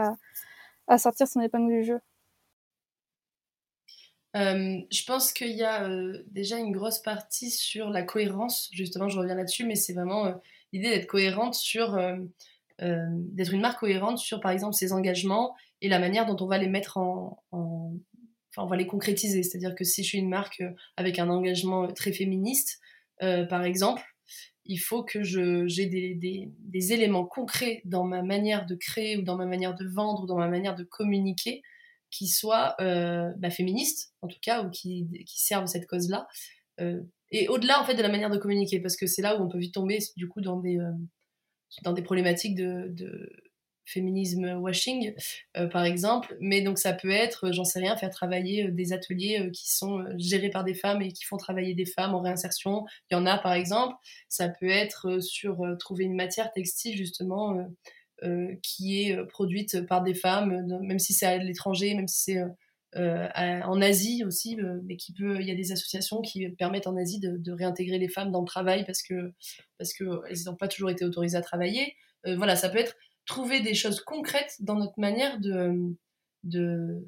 [0.87, 1.99] à, sortir son épingle du jeu?
[4.37, 8.69] Euh, je pense qu'il y a euh, déjà une grosse partie sur la cohérence.
[8.73, 10.33] Justement, je reviens là-dessus, mais c'est vraiment euh,
[10.73, 11.99] l'idée d'être cohérente sur
[12.81, 16.59] d'être une marque cohérente sur, par exemple, ses engagements et la manière dont on va
[16.59, 17.95] les mettre en, en...
[18.51, 19.45] enfin, on va les concrétiser.
[19.45, 20.61] C'est-à-dire que si je suis une marque
[20.97, 22.81] avec un engagement très féministe,
[23.21, 24.03] par exemple,
[24.65, 29.23] il faut que j'ai des, des, des, éléments concrets dans ma manière de créer ou
[29.23, 31.63] dans ma manière de vendre ou dans ma manière de communiquer
[32.15, 36.29] qui soient euh, bah, féministes, en tout cas, ou qui, qui servent cette cause-là.
[36.81, 37.01] Euh,
[37.33, 39.49] et au-delà, en fait, de la manière de communiquer, parce que c'est là où on
[39.49, 40.93] peut vite tomber, du coup, dans des, euh,
[41.83, 43.33] dans des problématiques de, de
[43.85, 45.13] féminisme washing,
[45.57, 46.37] euh, par exemple.
[46.41, 50.51] Mais donc ça peut être, j'en sais rien, faire travailler des ateliers qui sont gérés
[50.51, 52.85] par des femmes et qui font travailler des femmes en réinsertion.
[53.11, 53.97] Il y en a, par exemple.
[54.29, 57.67] Ça peut être sur trouver une matière textile, justement,
[58.63, 62.43] qui est produite par des femmes, même si c'est à l'étranger, même si c'est...
[62.97, 67.21] en Asie aussi, mais qui peut, il y a des associations qui permettent en Asie
[67.21, 69.33] de, réintégrer les femmes dans le travail parce que
[69.79, 70.05] parce que
[70.47, 71.95] n'ont pas toujours été autorisées à travailler.
[72.25, 75.95] voilà, ça peut être trouver des choses concrètes dans notre manière de,
[76.43, 77.05] de,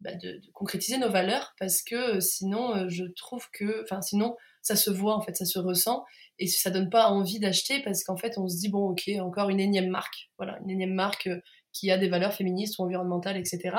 [0.00, 4.36] bah, de, concrétiser nos valeurs parce que euh, sinon euh, je trouve que enfin sinon
[4.68, 6.04] ça se voit en fait ça se ressent
[6.38, 9.50] et ça donne pas envie d'acheter parce qu'en fait on se dit bon ok encore
[9.50, 10.30] une énième marque.
[10.38, 11.40] Voilà une énième marque euh,
[11.72, 13.76] qui a des valeurs féministes ou environnementales etc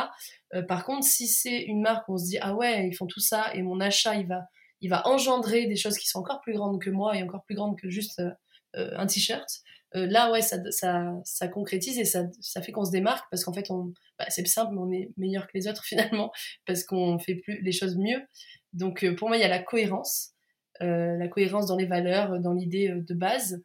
[0.67, 3.19] par contre si c'est une marque où on se dit ah ouais ils font tout
[3.19, 4.43] ça et mon achat il va
[4.79, 7.55] il va engendrer des choses qui sont encore plus grandes que moi et encore plus
[7.55, 8.21] grandes que juste
[8.75, 9.49] un t-shirt
[9.95, 13.43] euh, là, ouais, ça, ça, ça, concrétise et ça, ça fait qu'on se démarque parce
[13.43, 16.31] qu'en fait, on, bah, c'est simple, on est meilleur que les autres finalement
[16.65, 18.21] parce qu'on fait plus les choses mieux.
[18.73, 20.33] Donc, euh, pour moi, il y a la cohérence,
[20.81, 23.61] euh, la cohérence dans les valeurs, dans l'idée de base.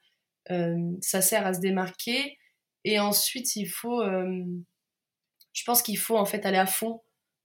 [0.49, 2.39] ça sert à se démarquer
[2.85, 7.01] et ensuite, il faut, je pense qu'il faut en fait aller à fond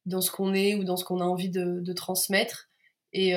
[0.06, 2.70] dans ce qu'on est ou dans ce qu'on a envie de, transmettre
[3.14, 3.34] et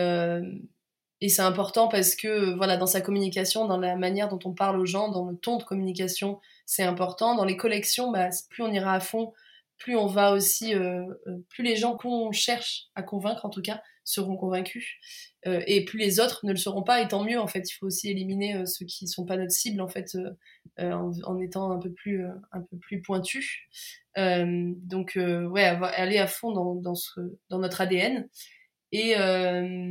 [1.23, 4.81] et c'est important parce que, voilà, dans sa communication, dans la manière dont on parle
[4.81, 7.37] aux gens, dans le ton de communication, c'est important.
[7.37, 9.33] Dans les collections, bah, plus on ira à fond,
[9.83, 13.63] plus on va aussi, euh, euh, plus les gens qu'on cherche à convaincre, en tout
[13.63, 14.87] cas, seront convaincus.
[15.47, 17.69] Euh, et plus les autres ne le seront pas, et tant mieux, en fait.
[17.69, 20.17] Il faut aussi éliminer ceux qui ne sont pas notre cible, en fait,
[20.79, 23.69] en, étant un peu plus, un peu plus pointu.
[24.17, 28.29] donc, ouais, aller à fond dans, dans, notre ADN
[28.93, 29.17] et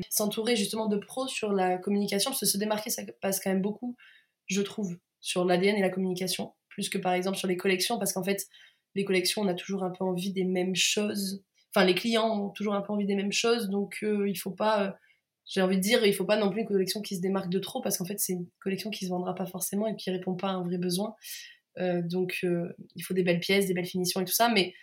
[0.10, 3.62] s'entourer justement de pros sur la communication, parce que se démarquer, ça passe quand même
[3.62, 3.98] beaucoup,
[4.48, 8.14] je trouve, sur l'ADN et la communication, plus que par exemple sur les collections, parce
[8.14, 8.48] qu'en fait,
[8.96, 11.44] les collections, on a toujours un peu envie des mêmes choses.
[11.74, 14.52] Enfin, les clients ont toujours un peu envie des mêmes choses, donc euh, il faut
[14.52, 14.92] pas, euh,
[15.46, 17.60] j'ai envie de dire, il faut pas non plus une collection qui se démarque de
[17.60, 20.36] trop, parce qu'en fait, c'est une collection qui se vendra pas forcément et qui répond
[20.36, 21.16] pas à un vrai besoin.
[21.78, 22.46] donc,
[22.96, 24.74] il faut des belles pièces, des belles finitions et tout ça, mais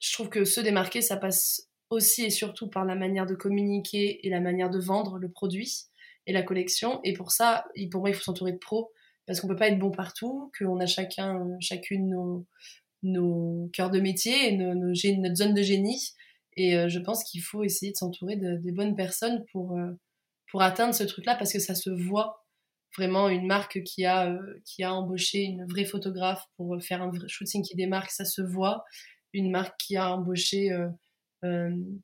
[0.00, 4.26] je trouve que se démarquer, ça passe aussi et surtout par la manière de communiquer
[4.26, 5.86] et la manière de vendre le produit
[6.26, 7.00] et la collection.
[7.04, 8.92] Et pour ça, pour moi, il faut s'entourer de pros
[9.26, 12.46] parce qu'on peut pas être bon partout, qu'on a chacun, chacune nos,
[13.02, 16.12] nos cœurs de métier et nos, notre zone de génie.
[16.56, 19.92] Et euh, je pense qu'il faut essayer de s'entourer de, des bonnes personnes pour, euh,
[20.50, 22.44] pour atteindre ce truc-là parce que ça se voit
[22.96, 27.12] vraiment une marque qui a, euh, qui a embauché une vraie photographe pour faire un
[27.28, 28.84] shooting qui démarque, ça se voit.
[29.34, 30.70] Une marque qui a embauché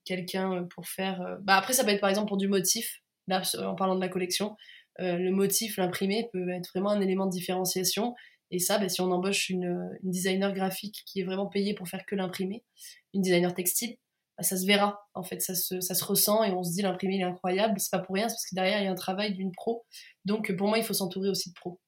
[0.04, 1.38] quelqu'un pour faire.
[1.40, 3.00] Bah après, ça peut être par exemple pour du motif.
[3.28, 4.57] Là, en parlant de la collection,
[4.98, 8.14] le motif, l'imprimé peut être vraiment un élément de différenciation.
[8.50, 12.04] Et ça, bah, si on embauche une, designer graphique qui est vraiment payée pour faire
[12.07, 12.64] que l'imprimer,
[13.12, 13.96] une designer textile,
[14.37, 15.00] bah, ça se verra.
[15.14, 17.78] En fait, ça se, ressent et on se dit l'imprimé est incroyable.
[17.78, 19.85] C'est pas pour rien, c'est parce que derrière il y a un travail d'une pro.
[20.24, 21.80] Donc pour moi, il faut s'entourer aussi de pros.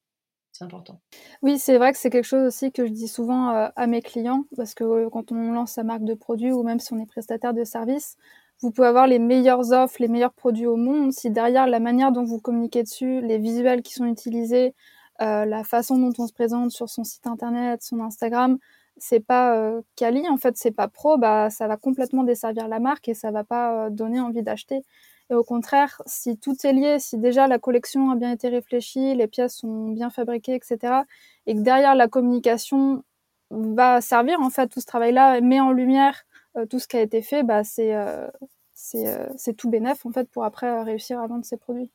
[0.52, 1.02] C'est important.
[1.42, 4.00] Oui, c'est vrai que c'est quelque chose aussi que je dis souvent euh, à mes
[4.00, 6.98] clients parce que euh, quand on lance sa marque de produit ou même si on
[6.98, 8.16] est prestataire de service,
[8.62, 11.12] vous pouvez avoir les meilleures offres, les meilleurs produits au monde.
[11.12, 14.70] Si derrière la manière dont vous communiquez dessus, les visuels qui sont utilisés, euh,
[15.20, 18.58] la façon dont on se présente sur son site internet, son Instagram,
[18.98, 22.80] c'est pas euh, quali, en fait, c'est pas pro, bah ça va complètement desservir la
[22.80, 24.82] marque et ça va pas euh, donner envie d'acheter.
[25.30, 29.14] Et au contraire, si tout est lié, si déjà la collection a bien été réfléchie,
[29.14, 31.02] les pièces sont bien fabriquées, etc.,
[31.46, 33.02] et que derrière la communication
[33.50, 36.24] va servir en fait tout ce travail-là, met en lumière
[36.56, 37.94] euh, tout ce qui a été fait, bah c'est
[38.74, 41.90] c'est tout bénef en fait pour après réussir à vendre ses produits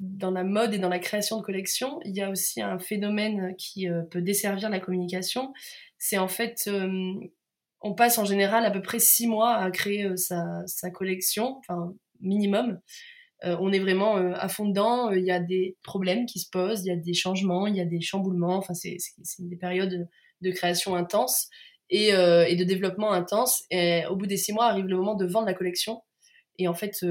[0.00, 3.54] dans la mode et dans la création de collections, il y a aussi un phénomène
[3.56, 5.52] qui euh, peut desservir la communication.
[5.98, 7.14] C'est en fait, euh,
[7.80, 11.94] on passe en général à peu près six mois à créer euh, sa, collection, enfin
[12.20, 12.80] minimum.
[13.42, 15.10] on est vraiment à fond dedans.
[15.10, 17.80] Il y a des problèmes qui se posent, il y a des changements, il y
[17.80, 18.56] a des chamboulements.
[18.56, 18.98] Enfin, c'est
[19.40, 20.08] des périodes
[20.40, 21.48] de création intenses
[21.90, 23.64] et, et, de développement intense.
[23.70, 26.02] Et au bout des six mois arrive le moment de vendre la collection.
[26.58, 27.04] Et en fait,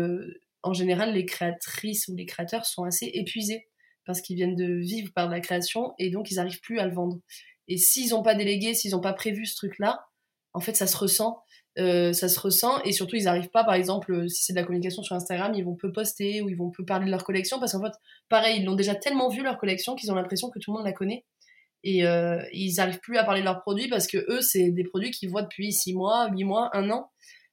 [0.63, 3.67] en général, les créatrices ou les créateurs sont assez épuisés
[4.06, 6.93] parce qu'ils viennent de vivre par la création et donc ils n'arrivent plus à le
[6.93, 7.19] vendre.
[7.67, 10.06] Et s'ils n'ont pas délégué, s'ils n'ont pas prévu ce truc-là,
[10.54, 11.41] en fait, ça se ressent.
[11.80, 14.58] Euh, ça se ressent et surtout ils n'arrivent pas par exemple euh, si c'est de
[14.58, 17.24] la communication sur Instagram ils vont peu poster ou ils vont peu parler de leur
[17.24, 17.93] collection parce qu'en fait
[18.28, 20.86] pareil ils l'ont déjà tellement vu leur collection qu'ils ont l'impression que tout le monde
[20.86, 21.24] la connaît
[21.86, 24.84] et euh, ils n'arrivent plus à parler de leurs produits parce que eux c'est des
[24.84, 27.10] produits qu'ils voient depuis 6 mois 8 mois 1 an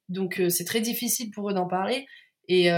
[0.08, 2.04] donc c'est très difficile pour eux d'en parler
[2.48, 2.70] et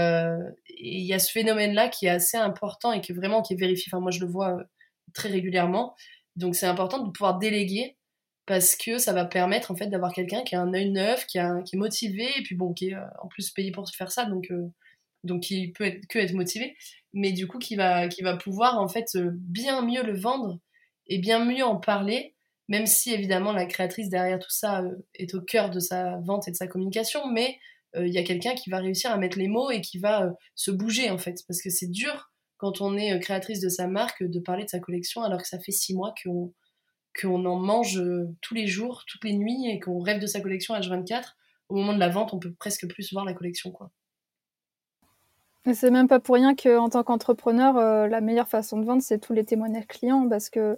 [0.81, 3.57] il y a ce phénomène-là qui est assez important et qui est vraiment qui est
[3.57, 3.85] vérifié.
[3.89, 4.63] Enfin, moi, je le vois euh,
[5.13, 5.95] très régulièrement.
[6.35, 7.97] Donc, c'est important de pouvoir déléguer
[8.45, 11.37] parce que ça va permettre en fait d'avoir quelqu'un qui a un œil neuf, qui
[11.37, 14.51] est motivé et puis bon, qui est euh, en plus payé pour faire ça, donc
[15.23, 16.75] donc qui peut être, que être motivé,
[17.13, 20.59] mais du coup qui va qui va pouvoir en fait bien mieux le vendre
[21.07, 22.35] et bien mieux en parler,
[22.67, 26.51] même si évidemment la créatrice derrière tout ça est au cœur de sa vente et
[26.51, 27.59] de sa communication, mais
[27.95, 30.23] il euh, y a quelqu'un qui va réussir à mettre les mots et qui va
[30.23, 31.41] euh, se bouger en fait.
[31.47, 34.69] Parce que c'est dur quand on est euh, créatrice de sa marque de parler de
[34.69, 38.01] sa collection alors que ça fait six mois qu'on en mange
[38.41, 41.33] tous les jours, toutes les nuits et qu'on rêve de sa collection H24.
[41.69, 43.91] Au moment de la vente, on peut presque plus voir la collection quoi.
[45.73, 47.75] C'est même pas pour rien qu'en tant qu'entrepreneur,
[48.07, 50.75] la meilleure façon de vendre, c'est tous les témoignages clients parce que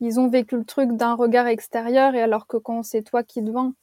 [0.00, 3.44] ils ont vécu le truc d'un regard extérieur et alors que quand c'est toi qui
[3.44, 3.74] te vends,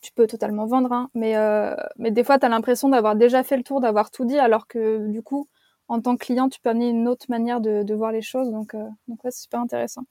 [0.00, 3.42] tu peux totalement vendre, hein, mais, euh, mais des fois, tu as l'impression d'avoir déjà
[3.42, 5.48] fait le tour, d'avoir tout dit, alors que du coup,
[5.88, 8.50] en tant que client, tu peux amener une autre manière de, voir les choses.
[8.50, 10.02] Donc, euh, donc c'est super intéressant.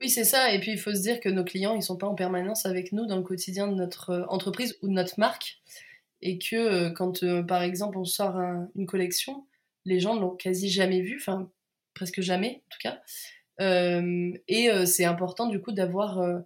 [0.00, 0.52] Oui, c'est ça.
[0.54, 2.92] Et puis, il faut se dire que nos clients, ils sont pas en permanence avec
[2.92, 5.60] nous dans le quotidien de notre euh, entreprise ou de notre marque.
[6.22, 8.36] Et que quand, par exemple, on sort
[8.74, 9.46] une collection,
[9.86, 11.50] les gens ne l'ont quasi jamais vu, enfin,
[11.94, 13.00] presque jamais, en tout cas.
[14.46, 16.42] et c'est important, du coup, d'avoir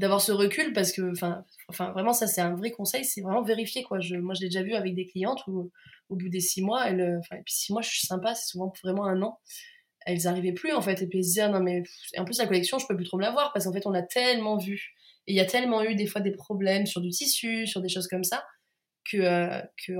[0.00, 3.42] d'avoir ce recul parce que enfin enfin vraiment ça c'est un vrai conseil c'est vraiment
[3.42, 4.00] vérifier quoi.
[4.00, 5.70] Je, moi je l'ai déjà vu avec des clientes où
[6.08, 8.46] au bout des six mois elles enfin et puis six mois je suis sympa c'est
[8.46, 9.38] souvent vraiment un an.
[10.06, 11.82] Elles arrivaient plus en fait et puis elles disaient ah, non mais
[12.16, 13.92] en plus la collection je peux plus trop me la voir parce qu'en fait on
[13.92, 14.94] a tellement vu
[15.26, 17.90] et il y a tellement eu des fois des problèmes sur du tissu sur des
[17.90, 18.42] choses comme ça
[19.04, 19.92] que euh, que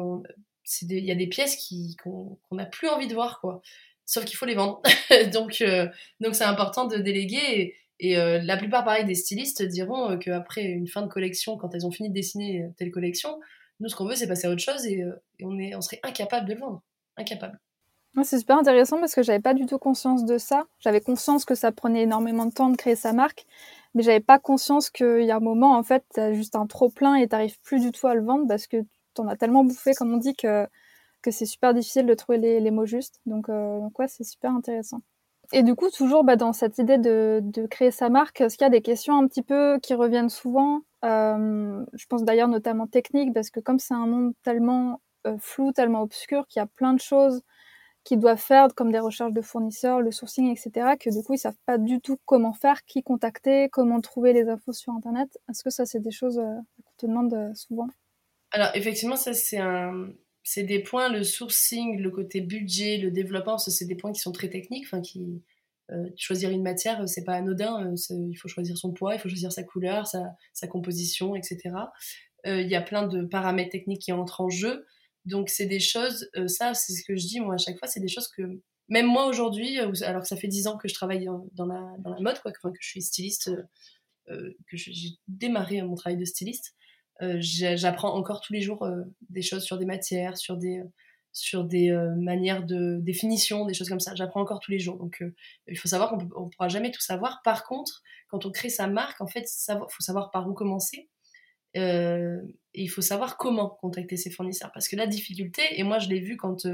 [0.83, 3.61] il y a des pièces qui qu'on n'a plus envie de voir quoi.
[4.07, 4.81] Sauf qu'il faut les vendre.
[5.33, 5.89] Donc euh,
[6.21, 10.65] donc c'est important de déléguer et euh, la plupart, pareil, des stylistes diront euh, qu'après
[10.65, 13.39] une fin de collection, quand elles ont fini de dessiner euh, telle collection,
[13.79, 15.05] nous, ce qu'on veut, c'est passer à autre chose et,
[15.43, 16.83] on, est, on serait incapable de le vendre.
[17.19, 17.61] Incapable.
[18.23, 20.65] c'est super intéressant parce que j'avais pas du tout conscience de ça.
[20.79, 23.47] J'avais conscience que ça prenait énormément de temps de créer sa marque,
[23.95, 26.89] mais j'avais pas conscience qu'il y a un moment, en fait, as juste un trop
[26.89, 28.79] plein et t'arrives plus du tout à le vendre parce que
[29.13, 30.67] t'en as tellement bouffé, comme on dit, que,
[31.21, 33.21] que c'est super difficile de trouver les, les mots justes.
[33.27, 35.03] Donc, donc ouais, c'est super intéressant.
[35.53, 38.67] Et du coup, toujours bah, dans cette idée de, créer sa marque, est-ce qu'il y
[38.67, 40.83] a des questions un petit peu qui reviennent souvent?
[41.05, 45.73] Euh, Je pense d'ailleurs notamment technique, parce que comme c'est un monde tellement euh, flou,
[45.73, 47.43] tellement obscur, qu'il y a plein de choses
[48.05, 51.39] qu'ils doivent faire, comme des recherches de fournisseurs, le sourcing, etc., que du coup, ils
[51.39, 55.39] savent pas du tout comment faire, qui contacter, comment trouver les infos sur Internet.
[55.51, 57.89] Est-ce que ça, c'est des choses euh, qu'on te demande souvent?
[58.53, 60.09] Alors, effectivement, ça, c'est un
[60.43, 64.33] c'est des points, le sourcing, le côté budget, le développement, c'est des points qui sont
[64.33, 65.03] très techniques, enfin
[65.93, 69.29] euh, choisir une matière, c'est pas anodin, euh, il faut choisir son poids, il faut
[69.29, 71.75] choisir sa couleur, sa, composition, etc.
[72.47, 74.87] Euh, il y a plein de paramètres techniques qui entrent en jeu,
[75.25, 78.01] donc c'est des choses, ça c'est ce que je dis moi à chaque fois, c'est
[78.01, 78.43] des choses que
[78.89, 82.41] même moi aujourd'hui, alors que ça fait dix ans que je travaille dans la, mode,
[82.41, 82.51] que
[82.81, 83.51] je suis styliste,
[84.27, 86.75] que j'ai démarré mon travail de styliste,
[87.21, 88.89] j'apprends encore tous les jours
[89.29, 90.83] des choses sur des matières, sur des,
[91.33, 94.15] sur des manières de définition, des choses comme ça.
[94.15, 94.97] J'apprends encore tous les jours.
[94.97, 95.23] Donc,
[95.67, 97.41] il faut savoir qu'on ne pourra jamais tout savoir.
[97.45, 101.09] Par contre, quand on crée sa marque, en fait, il faut savoir par où commencer.
[101.75, 102.41] et
[102.75, 104.71] il faut savoir comment contacter ses fournisseurs.
[104.73, 106.67] Parce que la difficulté, et moi je l'ai vu quand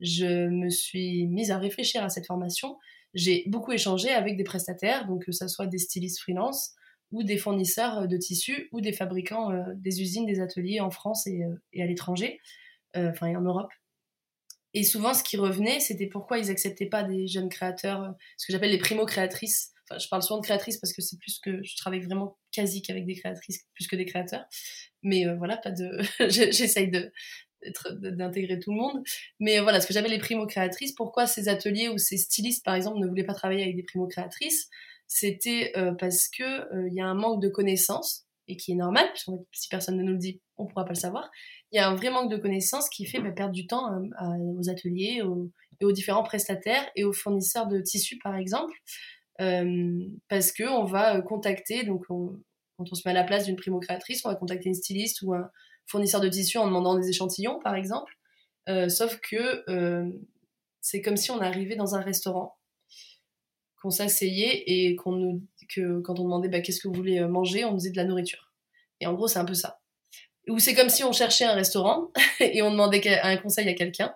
[0.00, 2.78] je me suis mise à réfléchir à cette formation,
[3.14, 6.72] j'ai beaucoup échangé avec des prestataires, donc que ce soit des stylistes freelance
[7.14, 11.40] ou des fournisseurs de tissus ou des fabricants des usines, des ateliers en France et,
[11.72, 12.40] et à l'étranger,
[12.94, 13.70] enfin en Europe.
[14.74, 18.46] Et souvent, ce qui revenait, c'était pourquoi ils acceptaient pas des jeunes créateurs, euh, ce
[18.46, 19.72] que j'appelle les primo-créatrices.
[19.88, 22.82] Enfin, je parle souvent de créatrices parce que c'est plus que je travaille vraiment quasi
[22.82, 24.44] qu'avec des créatrices plus que des créateurs.
[25.02, 29.04] Mais euh, voilà, pas de, j'essaye d'intégrer tout le monde.
[29.38, 32.98] Mais voilà, ce que j'appelle les primo-créatrices, pourquoi ces ateliers ou ces stylistes, par exemple,
[32.98, 34.68] ne voulaient pas travailler avec des primo-créatrices,
[35.16, 39.06] c'était euh, parce que il y a un manque de connaissances et qui est normal,
[39.06, 41.30] parce que si personne ne nous le dit, on pourra pas le savoir
[41.74, 44.36] il y a un vrai manque de connaissances qui fait bah, perdre du temps euh,
[44.56, 45.50] aux ateliers aux,
[45.80, 48.72] et aux différents prestataires et aux fournisseurs de tissus, par exemple,
[49.40, 49.98] euh,
[50.28, 52.36] parce que on va euh, contacter, donc quand
[52.78, 55.50] on se met à la place d'une primo-créatrice, on va contacter une styliste ou un
[55.86, 58.12] fournisseur de tissus en demandant des échantillons, par exemple.
[58.88, 59.64] sauf que
[60.80, 62.56] c'est comme si on arrivait dans un restaurant,
[63.84, 67.66] qu'on s'asseyait et qu'on nous, que quand on demandait bah, qu'est-ce que vous voulez manger,
[67.66, 68.54] on nous disait de la nourriture.
[69.00, 69.82] Et en gros, c'est un peu ça.
[70.48, 74.14] Ou c'est comme si on cherchait un restaurant et on demandait un conseil à quelqu'un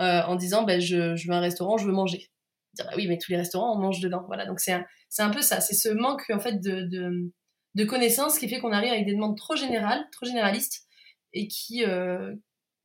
[0.00, 2.28] euh, en disant bah, je, veux un restaurant, je veux manger.
[2.74, 4.24] Dire, bah oui, mais tous les restaurants, on mange dedans.
[4.26, 4.84] Voilà, donc c'est un,
[5.18, 5.60] un, peu ça.
[5.60, 7.32] C'est ce manque en fait de, de,
[7.76, 10.88] de connaissances qui fait qu'on arrive avec des demandes trop générales, trop généralistes
[11.32, 12.34] et qui, euh,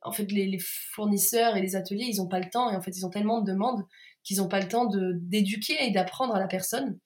[0.02, 2.80] en fait, les, les, fournisseurs et les ateliers, ils n'ont pas le temps et en
[2.80, 3.84] fait, ils ont tellement de demandes
[4.22, 6.98] qu'ils n'ont pas le temps d'éduquer et d'apprendre à la personne.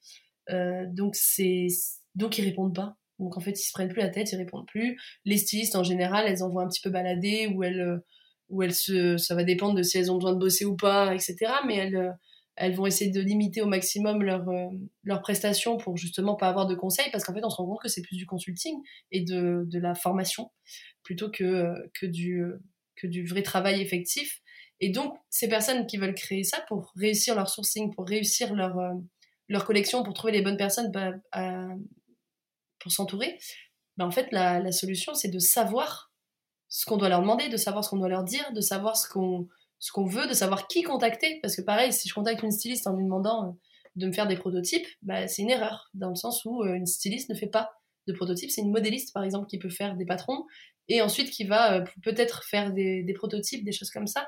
[0.51, 1.69] Euh, donc, c'est
[2.15, 2.97] donc ils répondent pas.
[3.19, 4.99] Donc en fait, ils se prennent plus la tête, ils répondent plus.
[5.25, 7.99] Les stylistes en général, elles envoient un petit peu balader ou elles, euh,
[8.49, 11.15] ou elles se, ça va dépendre de si elles ont besoin de bosser ou pas,
[11.15, 11.37] etc.
[11.67, 12.11] Mais elles, euh,
[12.57, 14.47] elles vont essayer de limiter au maximum leurs
[15.03, 17.83] leur prestations pour justement pas avoir de conseils parce qu'en fait, on se rend compte
[17.83, 18.77] que c'est plus du consulting
[19.11, 20.51] et de, de la formation
[21.03, 22.45] plutôt que, que, du,
[22.97, 24.41] que du vrai travail effectif.
[24.81, 28.77] Et donc, ces personnes qui veulent créer ça pour réussir leur sourcing, pour réussir leur,
[29.49, 31.13] leur collection, pour trouver les bonnes personnes bah,
[32.81, 33.39] pour s'entourer,
[33.97, 36.13] ben en fait, la, la solution, c'est de savoir
[36.69, 39.09] ce qu'on doit leur demander, de savoir ce qu'on doit leur dire, de savoir ce
[39.09, 39.49] qu'on
[39.85, 41.41] ce qu'on veut, de savoir qui contacter.
[41.43, 43.53] Parce que pareil, si je contacte une styliste en lui demandant euh,
[43.97, 46.87] de me faire des prototypes, bah, c'est une erreur, dans le sens où euh, une
[46.87, 47.71] styliste ne fait pas
[48.07, 48.51] de prototypes.
[48.51, 50.47] C'est une modéliste, par exemple, qui peut faire des patrons,
[50.89, 54.27] et ensuite qui va euh, peut-être faire des, prototypes, des choses comme ça.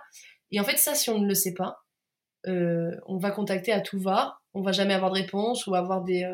[0.50, 1.78] Et en fait, ça, si on ne le sait pas,
[2.46, 6.24] on va contacter à tout va, on va jamais avoir de réponse ou avoir des,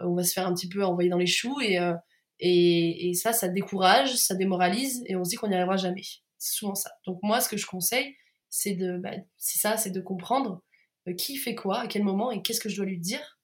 [0.00, 1.94] on va se faire un petit peu envoyer dans les choux euh,
[2.40, 6.02] et, et, ça, ça décourage, ça démoralise et on se dit qu'on n'y arrivera jamais.
[6.38, 6.90] C'est souvent ça.
[7.04, 8.14] Donc moi, ce que je conseille,
[8.48, 10.62] c'est de, bah, ça, c'est de comprendre
[11.08, 13.38] euh, qui fait quoi, à quel moment et qu'est-ce que je dois lui dire.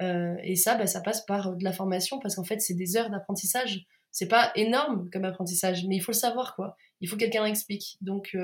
[0.00, 2.96] Euh, et ça, bah, ça passe par de la formation parce qu'en fait, c'est des
[2.96, 3.84] heures d'apprentissage.
[4.10, 6.76] C'est pas énorme comme apprentissage, mais il faut le savoir quoi.
[7.00, 7.98] Il faut que quelqu'un l'explique.
[8.00, 8.36] Donc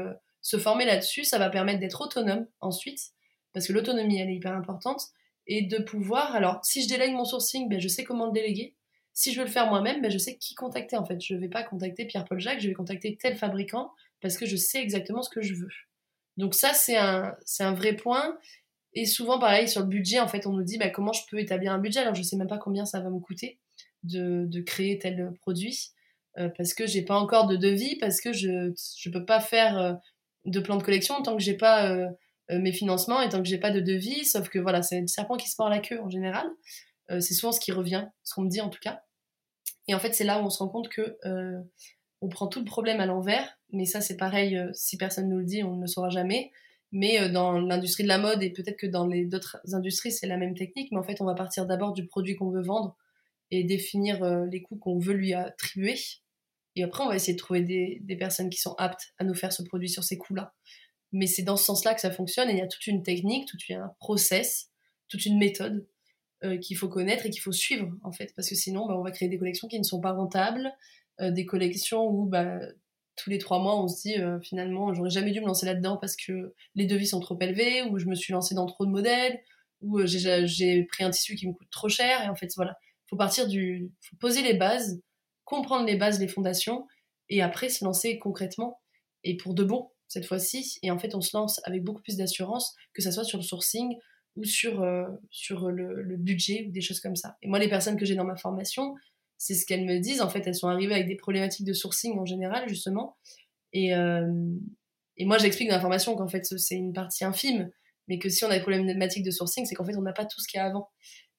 [0.46, 3.00] se former là-dessus, ça va permettre d'être autonome ensuite,
[3.52, 5.02] parce que l'autonomie, elle est hyper importante
[5.48, 6.36] et de pouvoir.
[6.36, 8.76] Alors, si je délègue mon sourcing, ben, je sais comment le déléguer.
[9.12, 11.20] Si je veux le faire moi-même, ben, je sais qui contacter en fait.
[11.20, 14.54] Je ne vais pas contacter Pierre-Paul Jacques, je vais contacter tel fabricant parce que je
[14.54, 15.68] sais exactement ce que je veux.
[16.36, 17.34] Donc ça, c'est un,
[17.72, 18.38] vrai point.
[18.92, 21.40] Et souvent, pareil, sur le budget, en fait, on nous dit ben, comment je peux
[21.40, 22.00] établir un budget?
[22.00, 23.58] Alors, je ne sais même pas combien ça va me coûter
[24.04, 25.88] de, créer tel produit
[26.38, 29.76] euh, parce que j'ai pas encore de devis, parce que je ne peux pas faire
[29.78, 29.94] euh,
[30.46, 31.90] de plan de collection tant que j'ai pas...
[31.90, 32.08] Euh,
[32.52, 35.08] euh, mes financements et tant que j'ai pas de devis, sauf que voilà, c'est le
[35.08, 36.46] serpent qui se mord la queue en général.
[37.10, 39.02] Euh, c'est souvent ce qui revient, ce qu'on me dit en tout cas.
[39.88, 41.18] Et en fait, c'est là où on se rend compte que
[42.20, 45.44] on prend tout le problème à l'envers, mais ça c'est pareil, si personne nous le
[45.44, 46.52] dit, on ne le saura jamais.
[46.92, 50.36] Mais dans l'industrie de la mode et peut-être que dans les d'autres industries, c'est la
[50.36, 52.96] même technique, mais en fait, on va partir d'abord du produit qu'on veut vendre
[53.50, 55.96] et définir les coûts qu'on veut lui attribuer.
[56.76, 59.52] Et après, on va essayer de trouver des, personnes qui sont aptes à nous faire
[59.52, 60.54] ce produit sur ces coûts-là.
[61.12, 63.48] Mais c'est dans ce sens-là que ça fonctionne et il y a toute une technique,
[63.48, 64.70] tout un process,
[65.08, 65.86] toute une méthode
[66.44, 69.02] euh, qu'il faut connaître et qu'il faut suivre en fait, parce que sinon bah, on
[69.02, 70.70] va créer des collections qui ne sont pas rentables,
[71.20, 72.58] euh, des collections où bah,
[73.16, 75.96] tous les trois mois on se dit euh, finalement j'aurais jamais dû me lancer là-dedans
[75.96, 78.90] parce que les devis sont trop élevés, ou je me suis lancé dans trop de
[78.90, 79.40] modèles,
[79.80, 82.76] ou j'ai pris un tissu qui me coûte trop cher et en fait voilà,
[83.08, 85.00] faut partir du, faut poser les bases,
[85.46, 86.86] comprendre les bases, les fondations
[87.30, 88.80] et après se lancer concrètement
[89.24, 90.78] et pour de bon cette fois-ci.
[90.82, 93.44] Et en fait, on se lance avec beaucoup plus d'assurance, que ce soit sur le
[93.44, 93.96] sourcing
[94.36, 97.36] ou sur, euh, sur le, budget ou des choses comme ça.
[97.42, 98.94] Et moi, les personnes que j'ai dans ma formation,
[99.38, 100.20] c'est ce qu'elles me disent.
[100.20, 103.16] En fait, elles sont arrivées avec des problématiques de sourcing en général, justement.
[103.72, 103.90] Et,
[105.16, 107.70] et moi, j'explique dans la formation qu'en fait, c'est une partie infime,
[108.08, 110.24] mais que si on a des problématiques de sourcing, c'est qu'en fait, on n'a pas
[110.24, 110.88] tout ce qu'il y a avant.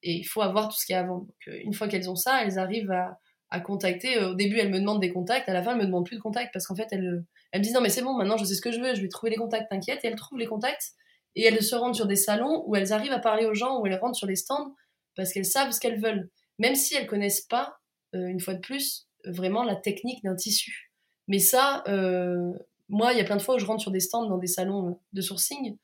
[0.04, 1.20] Et il faut avoir tout ce qu'il y a avant.
[1.20, 3.18] Donc, une fois qu'elles ont ça, elles arrivent à,
[3.50, 4.20] à contacter.
[4.20, 6.22] Au début, elles me demandent des contacts, à la fin, elles me demandent plus de
[6.22, 8.56] contacts parce qu'en fait, elles, elles me disent non, mais c'est bon, maintenant je sais
[8.56, 10.04] ce que je veux, je vais trouver les contacts, t'inquiète.
[10.04, 10.94] Et elles trouvent les contacts
[11.36, 13.86] et elles se rendent sur des salons où elles arrivent à parler aux gens, où
[13.86, 14.74] elles rentrent sur les stands
[15.16, 16.30] parce qu'elles savent ce qu'elles veulent,
[16.60, 17.78] même si elles connaissent pas,
[18.16, 20.92] euh, une fois de plus, vraiment la technique d'un tissu.
[21.28, 22.52] Mais ça, euh,
[22.90, 24.48] moi, il y a plein de fois où je rentre sur des stands dans des
[24.48, 25.78] salons euh, de sourcing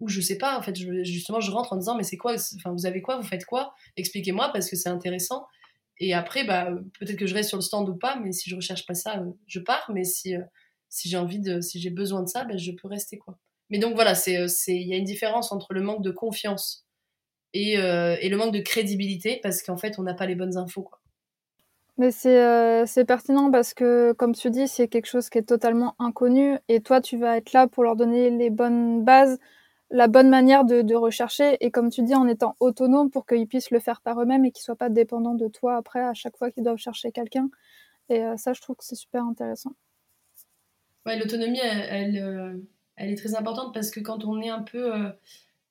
[0.00, 2.72] où je sais pas, en fait, justement, je rentre en disant mais c'est quoi, enfin,
[2.72, 5.46] vous avez quoi, vous faites quoi, expliquez-moi parce que c'est intéressant.
[6.00, 8.56] Et après, bah, peut-être que je reste sur le stand ou pas, mais si je
[8.56, 9.90] recherche pas ça, euh, je pars.
[9.92, 10.42] Mais si, euh,
[10.88, 13.38] si j'ai envie de, si j'ai besoin de ça, bah, je peux rester, quoi.
[13.70, 16.86] Mais donc voilà, c'est, euh, il y a une différence entre le manque de confiance
[17.52, 20.82] et, et le manque de crédibilité parce qu'en fait, on n'a pas les bonnes infos,
[20.82, 21.00] quoi.
[21.96, 26.56] Mais c'est pertinent parce que, comme tu dis, c'est quelque chose qui est totalement inconnu
[26.68, 29.38] et toi, tu vas être là pour leur donner les bonnes bases,
[29.90, 33.70] la bonne manière de, rechercher et comme tu dis en étant autonome pour qu'ils puissent
[33.70, 36.50] le faire par eux-mêmes et qu'ils soient pas dépendants de toi après à chaque fois
[36.50, 37.48] qu'ils doivent chercher quelqu'un.
[38.08, 39.72] Et euh, ça je trouve que c'est super intéressant.
[41.06, 42.56] Ouais l'autonomie elle, euh,
[42.96, 45.10] elle, est très importante parce que quand on est un peu euh,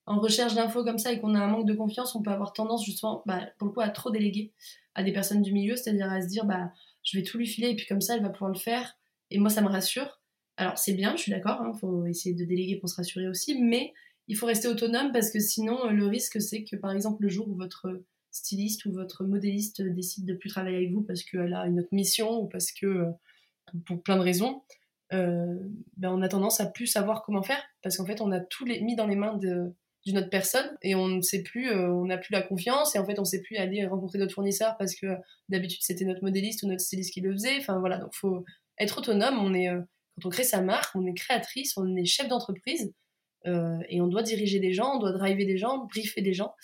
[0.08, 2.54] en recherche d'infos comme ça et qu'on a un manque de confiance on peut avoir
[2.54, 4.52] tendance justement bah, pour le coup à trop déléguer
[4.96, 6.72] à des personnes du milieu c'est-à-dire à se dire bah
[7.04, 8.98] je vais tout lui filer et puis comme ça elle va pouvoir le faire
[9.30, 10.22] et moi ça me rassure.
[10.56, 13.28] Alors c'est bien je suis d'accord il hein, faut essayer de déléguer pour se rassurer
[13.28, 13.94] aussi mais
[14.28, 17.30] il faut rester autonome parce que sinon, euh, le risque, c'est que par exemple, le
[17.30, 18.02] jour où votre
[18.32, 21.90] styliste ou votre modéliste décide de plus travailler avec vous parce qu'elle a une autre
[21.92, 23.12] mission ou parce que, euh,
[23.86, 24.64] pour plein de raisons,
[25.14, 25.56] euh,
[25.96, 28.66] ben on a tendance à plus savoir comment faire parce qu'en fait, on a tout
[28.66, 32.18] les, mis dans les mains d'une autre personne et on ne sait plus, on n'a
[32.18, 34.96] plus la confiance et en fait, on ne sait plus aller rencontrer d'autres fournisseurs parce
[34.96, 35.08] que
[35.50, 37.58] d'habitude, c'était notre modéliste ou notre styliste qui le faisait.
[37.60, 38.44] Enfin voilà, donc faut
[38.78, 39.38] être autonome.
[39.40, 42.94] On est, quand on crée sa marque, on est créatrice, on est chef d'entreprise.
[43.46, 46.56] Euh, et on doit diriger des gens, on doit driver des gens, briefer des gens.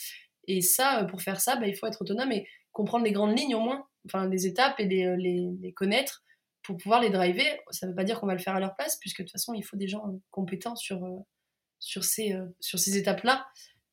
[0.48, 3.38] Et ça, euh, pour faire ça, bah, il faut être autonome et comprendre les grandes
[3.38, 6.24] lignes au moins, enfin les étapes et les, euh, connaître
[6.64, 7.60] pour pouvoir les driver.
[7.72, 9.32] Ça ne veut pas dire qu'on va le faire à leur place, puisque de toute
[9.32, 11.06] façon, il faut des gens compétents sur,
[11.80, 13.46] sur ces, sur ces étapes-là.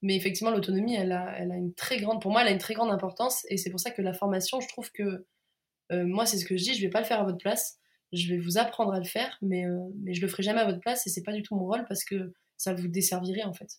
[0.02, 2.58] Mais effectivement, l'autonomie, elle a, elle a une très grande, pour moi, elle a une
[2.58, 3.44] très grande importance.
[3.48, 5.26] Et c'est pour ça que la formation, je trouve que,
[5.90, 7.80] moi, c'est ce que je dis, je ne vais pas le faire à votre place.
[8.12, 9.64] Je vais vous apprendre à le faire, mais,
[10.04, 11.08] mais je le ferai jamais à votre place.
[11.08, 13.78] Et c'est pas du tout mon rôle parce que ça vous desservirait en fait.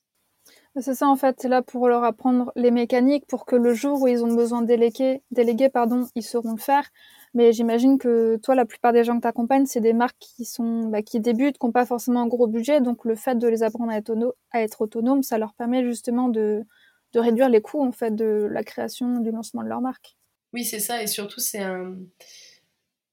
[0.80, 4.02] C'est ça en fait, c'est là pour leur apprendre les mécaniques pour que le jour
[4.02, 6.90] où ils ont besoin de déléguer, déléguer pardon, ils sauront le faire.
[7.34, 10.46] Mais j'imagine que toi, la plupart des gens que tu accompagnes, c'est des marques qui
[10.46, 12.82] sont bah, qui débutent, qui n'ont pas forcément un gros budget.
[12.82, 14.14] Donc le fait de les apprendre à être,
[14.52, 16.64] à être autonomes, ça leur permet justement de,
[17.14, 20.18] de réduire les coûts en fait de la création, du lancement de leur marque.
[20.54, 21.04] Oui, c'est ça.
[21.04, 21.96] Et surtout, c'est un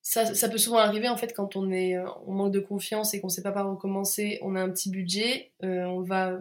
[0.09, 3.21] ça, peut souvent arriver en fait quand on est euh, on manque de confiance et
[3.21, 4.39] qu'on sait pas par où commencer.
[4.41, 6.39] On a un petit budget, euh, on va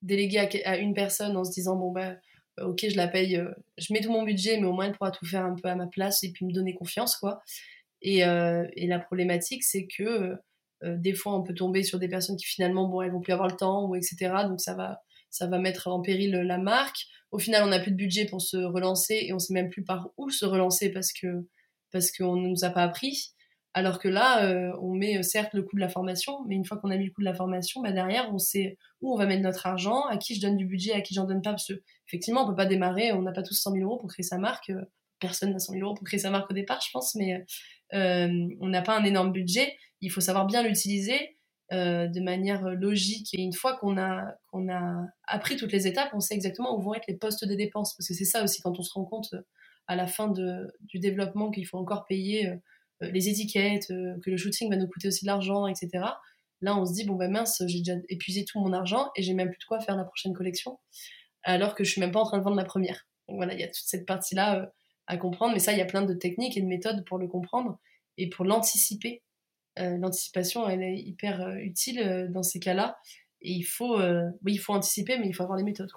[0.00, 2.14] déléguer à, une personne en se disant bon bah
[2.58, 3.38] euh, ok je la paye,
[3.76, 5.74] je mets tout mon budget mais au moins elle pourra tout faire un peu à
[5.74, 7.42] ma place et puis me donner confiance quoi.
[8.00, 10.34] Et, et la problématique c'est que
[10.82, 13.48] des fois on peut tomber sur des personnes qui finalement bon elles vont plus avoir
[13.48, 14.16] le temps ou etc
[14.48, 17.06] donc ça va ça va mettre en péril la marque.
[17.30, 19.82] Au final on n'a plus de budget pour se relancer et on sait même plus
[19.82, 21.46] par où se relancer parce que
[21.92, 23.34] parce qu'on ne nous a pas appris.
[23.76, 26.64] Alors que là, euh, on met euh, certes le coût de la formation, mais une
[26.64, 29.18] fois qu'on a mis le coût de la formation, bah derrière, on sait où on
[29.18, 31.50] va mettre notre argent, à qui je donne du budget, à qui j'en donne pas.
[31.50, 31.74] Parce que,
[32.08, 34.38] effectivement, on peut pas démarrer, on n'a pas tous 100 000 euros pour créer sa
[34.38, 34.70] marque.
[34.70, 34.80] Euh,
[35.20, 37.44] personne n'a 100 000 euros pour créer sa marque au départ, je pense, mais
[37.92, 39.76] on n'a pas un énorme budget.
[40.00, 41.36] Il faut savoir bien l'utiliser
[41.70, 43.34] de manière logique.
[43.34, 46.80] Et une fois qu'on a, qu'on a appris toutes les étapes, on sait exactement où
[46.80, 47.94] vont être les postes de dépenses.
[47.94, 49.34] Parce que c'est ça aussi, quand on se rend compte
[49.88, 52.56] à la fin du développement qu'il faut encore payer euh,
[53.02, 56.04] euh, les étiquettes, euh, que le shooting va nous coûter aussi de l'argent, etc.
[56.62, 59.34] Là, on se dit, bon, ben mince, j'ai déjà épuisé tout mon argent et j'ai
[59.34, 60.78] même plus de quoi faire la prochaine collection,
[61.42, 63.06] alors que je suis même pas en train de vendre la première.
[63.28, 64.72] Donc voilà, il y a toute cette partie-là
[65.06, 67.28] à comprendre, mais ça, il y a plein de techniques et de méthodes pour le
[67.28, 67.78] comprendre
[68.16, 69.22] et pour l'anticiper.
[69.76, 72.96] L'anticipation, elle est hyper utile dans ces cas-là.
[73.42, 75.90] Et il faut, oui, il faut anticiper, mais il faut avoir les méthodes.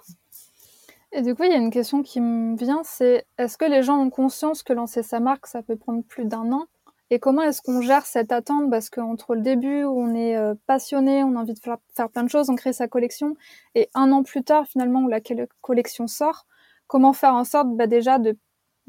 [1.12, 3.82] Et du coup, il y a une question qui me vient, c'est est-ce que les
[3.82, 6.66] gens ont conscience que lancer sa marque, ça peut prendre plus d'un an?
[7.10, 8.70] Et comment est-ce qu'on gère cette attente?
[8.70, 11.78] Parce qu'entre le début où on est euh, passionné, on a envie de faire,
[12.10, 13.34] plein de choses, on crée sa collection,
[13.74, 15.20] et un an plus tard, finalement, où la
[15.60, 16.46] collection sort,
[16.86, 18.36] comment faire en sorte bah, déjà de,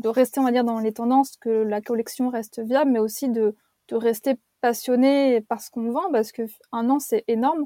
[0.06, 3.56] rester, on va dire, dans les tendances, que la collection reste viable, mais aussi de,
[3.88, 7.66] de rester passionné par ce qu'on vend, parce que un an, c'est énorme.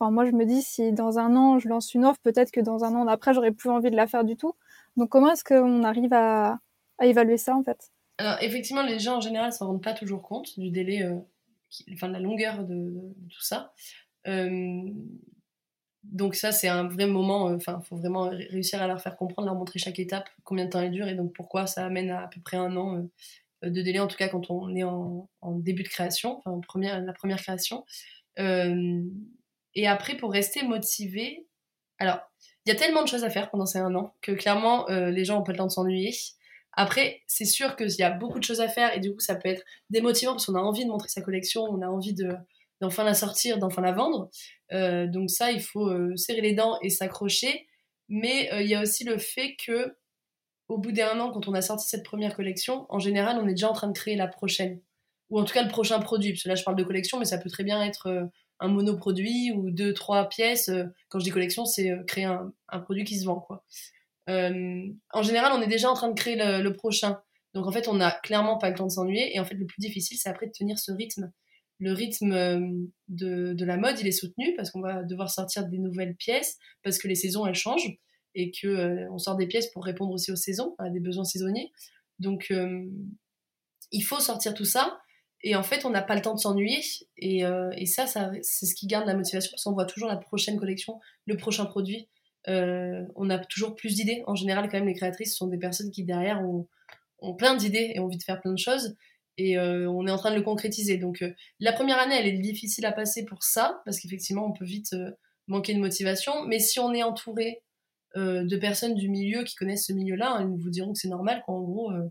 [0.00, 2.60] Enfin, moi, je me dis, si dans un an, je lance une offre, peut-être que
[2.60, 4.54] dans un an d'après, j'aurais plus envie de la faire du tout.
[4.96, 6.58] Donc, comment est-ce qu'on arrive à,
[7.02, 7.90] évaluer ça, en fait?
[8.16, 11.06] Alors, effectivement, les gens en général ne s'en rendent pas toujours compte du délai,
[11.92, 12.92] enfin de la longueur de,
[13.28, 13.72] tout ça.
[16.02, 19.46] donc ça, c'est un vrai moment, enfin, il faut vraiment réussir à leur faire comprendre,
[19.48, 22.22] leur montrer chaque étape, combien de temps elle dure et donc pourquoi ça amène à
[22.22, 23.06] à peu près un an
[23.62, 27.40] de délai, en tout cas quand on est en, début de création, enfin la première
[27.40, 27.84] création.
[28.38, 29.02] Euh,
[29.74, 31.46] et après, pour rester motivé,
[31.98, 32.18] alors,
[32.64, 35.10] il y a tellement de choses à faire pendant ces un an que clairement, euh,
[35.10, 36.12] les gens n'ont pas le temps de s'ennuyer.
[36.72, 39.34] Après, c'est sûr qu'il y a beaucoup de choses à faire et du coup, ça
[39.34, 42.32] peut être démotivant parce qu'on a envie de montrer sa collection, on a envie de
[42.80, 44.30] d'enfin la sortir, d'enfin la vendre.
[44.72, 47.66] Euh, donc ça, il faut serrer les dents et s'accrocher.
[48.08, 49.94] Mais il y a aussi le fait que
[50.70, 53.54] au bout d'un an, quand on a sorti cette première collection, en général, on est
[53.54, 54.80] déjà en train de créer la prochaine.
[55.28, 56.32] Ou en tout cas le prochain produit.
[56.32, 58.24] Parce que là, je parle de collection, mais ça peut très bien être euh,
[58.60, 60.68] un monoproduit ou deux, trois pièces.
[60.68, 62.52] Euh, quand je dis collection, c'est euh, créer un,
[62.84, 63.40] produit qui se vend.
[63.40, 63.64] Quoi.
[64.28, 67.20] en général, on est déjà en train de créer le, prochain.
[67.54, 69.34] Donc en fait, on n'a clairement pas le temps de s'ennuyer.
[69.34, 71.32] Et en fait, le plus difficile, c'est après de tenir ce rythme.
[71.78, 75.78] Le rythme de, de la mode, il est soutenu parce qu'on va devoir sortir des
[75.78, 77.96] nouvelles pièces, parce que les saisons, elles changent
[78.34, 81.24] et que euh, on sort des pièces pour répondre aussi aux saisons, à des besoins
[81.24, 81.72] saisonniers.
[82.18, 82.84] Donc euh,
[83.92, 84.99] il faut sortir tout ça.
[85.42, 86.80] Et en fait, on n'a pas le temps de s'ennuyer.
[87.16, 90.08] Et, euh, et, ça, ça c'est ce qui garde la motivation parce qu'on voit toujours
[90.08, 92.08] la prochaine collection, le prochain produit.
[92.46, 94.22] on a toujours plus d'idées.
[94.26, 96.66] En général, quand même, les créatrices sont des personnes qui, derrière, ont,
[97.34, 98.96] plein d'idées et ont envie de faire plein de choses.
[99.38, 100.98] Et on est en train de le concrétiser.
[100.98, 101.24] Donc,
[101.60, 104.94] la première année, elle est difficile à passer pour ça parce qu'effectivement, on peut vite
[105.50, 106.44] manquer de motivation.
[106.46, 107.62] Mais si on est entouré
[108.16, 111.08] euh, de personnes du milieu qui connaissent ce milieu-là, hein, ils vous diront que c'est
[111.08, 112.08] normal, qu'en gros, euh, euh,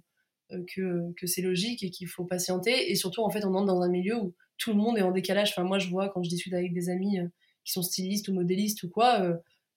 [0.73, 2.91] que, que c'est logique et qu'il faut patienter.
[2.91, 5.11] Et surtout, en fait, on entre dans un milieu où tout le monde est en
[5.11, 5.51] décalage.
[5.51, 7.19] Enfin, moi, je vois quand je discute avec des amis
[7.63, 9.21] qui sont stylistes ou modélistes ou quoi,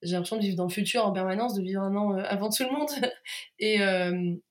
[0.03, 2.65] j'ai l'impression de vivre dans le futur en permanence, de vivre un an avant tout
[2.65, 2.89] le monde.
[3.59, 3.77] et,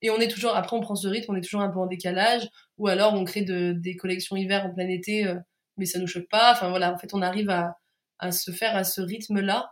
[0.01, 1.87] et, on est toujours, après, on prend ce rythme, on est toujours un peu en
[1.87, 2.47] décalage.
[2.77, 5.33] Ou alors, on crée de, des collections hiver en plein été,
[5.77, 6.53] mais ça nous choque pas.
[6.53, 9.71] Enfin, voilà, en fait, on arrive à, se faire à ce rythme-là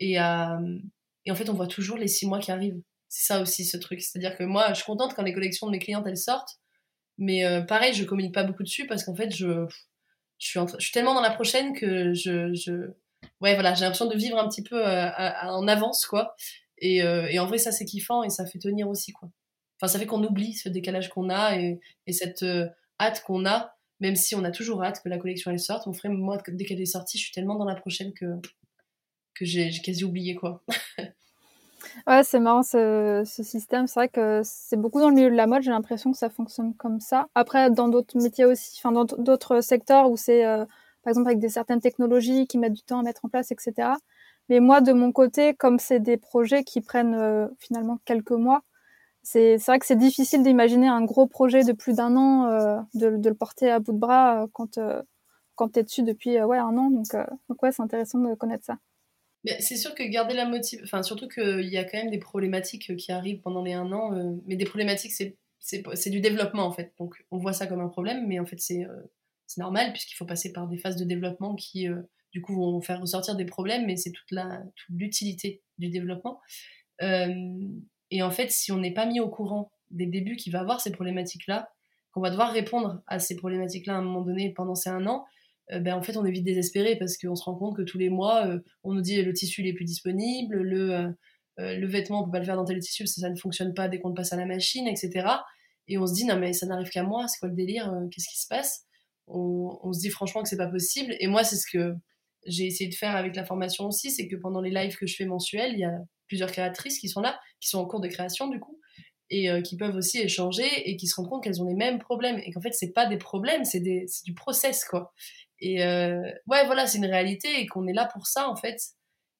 [0.00, 2.80] et en fait, on voit toujours les six mois qui arrivent.
[3.16, 4.02] C'est ça aussi, ce truc.
[4.02, 6.60] C'est-à-dire que moi, je suis contente quand les collections de mes clientes, elles sortent.
[7.16, 9.66] Mais euh, pareil, je communique pas beaucoup dessus parce qu'en fait, je,
[10.38, 12.52] je, suis tellement dans la prochaine que je.
[12.52, 12.90] je...
[13.40, 15.08] Ouais, voilà, j'ai l'impression de vivre un petit peu euh,
[15.44, 16.36] en avance, quoi.
[16.76, 19.30] Et, euh, et en vrai, ça, c'est kiffant et ça fait tenir aussi, quoi.
[19.80, 22.44] Enfin, ça fait qu'on oublie ce décalage qu'on a et, et cette
[23.00, 25.86] hâte qu'on a, même si on a toujours hâte que la collection elle sorte.
[25.86, 28.26] Mon frère, moi, dès qu'elle est sortie, je suis tellement dans la prochaine que,
[29.34, 30.62] que j'ai quasi oublié, quoi.
[32.06, 33.86] Ouais, c'est marrant ce, ce système.
[33.86, 35.62] C'est vrai que c'est beaucoup dans le milieu de la mode.
[35.62, 37.28] J'ai l'impression que ça fonctionne comme ça.
[37.34, 40.64] Après, dans d'autres métiers aussi, enfin dans d'autres secteurs où c'est, euh,
[41.02, 43.98] par exemple, avec des certaines technologies qui mettent du temps à mettre en place, etc.
[44.48, 48.62] Mais moi, de mon côté, comme c'est des projets qui prennent euh, finalement quelques mois,
[49.22, 53.16] c'est vrai que c'est difficile d'imaginer un gros projet de plus d'un an, euh, de,
[53.16, 54.78] de, le porter à bout de bras quand
[55.56, 56.90] quand t'es dessus depuis ouais un an.
[56.90, 57.06] Donc,
[57.48, 58.78] donc ouais, c'est intéressant de connaître ça
[59.60, 62.96] c'est sûr que garder la motivation, enfin surtout qu'il y a quand même des problématiques
[62.96, 66.92] qui arrivent pendant les un an, euh, mais des problématiques c'est du développement en fait,
[66.98, 69.02] donc on voit ça comme un problème, mais en fait c'est euh,
[69.56, 73.00] normal puisqu'il faut passer par des phases de développement qui euh, du coup vont faire
[73.00, 76.40] ressortir des problèmes, mais c'est toute la toute l'utilité du développement.
[77.00, 80.80] et en fait, si on n'est pas mis au courant des débuts qu'il va avoir
[80.80, 81.70] ces problématiques-là,
[82.12, 85.24] qu'on va devoir répondre à ces problématiques-là à un moment donné pendant ces un an,
[85.24, 85.35] euh,
[85.70, 88.08] ben, en fait, on est vite désespéré parce qu'on se rend compte que tous les
[88.08, 91.10] mois, euh, on nous dit le tissu n'est plus disponible, le, euh,
[91.58, 93.88] le vêtement, on peut pas le faire dans tel tissu, ça, ça ne fonctionne pas
[93.88, 95.26] dès qu'on le passe à la machine, etc.
[95.88, 98.28] Et on se dit, non, mais ça n'arrive qu'à moi, c'est quoi le délire, qu'est-ce
[98.28, 98.84] qui se passe?
[99.26, 101.16] On, on, se dit franchement que c'est pas possible.
[101.18, 101.94] Et moi, c'est ce que
[102.46, 105.16] j'ai essayé de faire avec la formation aussi, c'est que pendant les lives que je
[105.16, 105.98] fais mensuels, il y a
[106.28, 108.78] plusieurs créatrices qui sont là, qui sont en cours de création du coup,
[109.30, 112.38] et qui peuvent aussi échanger et qui se rendent compte qu'elles ont les mêmes problèmes
[112.44, 115.12] et qu'en fait c'est pas des problèmes c'est du process quoi
[115.60, 118.80] et euh, ouais, voilà, c'est une réalité et qu'on est là pour ça, en fait.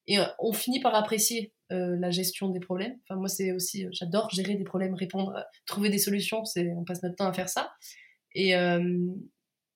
[0.06, 2.98] Et euh, on finit par apprécier euh, la gestion des problèmes.
[3.02, 6.44] Enfin, moi, c'est aussi, j'adore gérer des problèmes, répondre, trouver des solutions.
[6.44, 7.72] C'est, on passe notre temps à faire ça.
[8.34, 8.52] Et,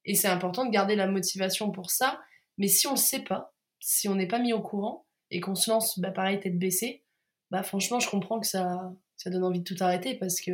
[0.05, 2.21] et c'est important de garder la motivation pour ça.
[2.59, 5.55] Mais si on le sait pas, si on n'est pas mis au courant et qu'on
[5.55, 7.05] se lance, bah, pareil, tête baissée,
[7.51, 10.53] bah, franchement, je comprends que ça, ça donne envie de tout arrêter parce que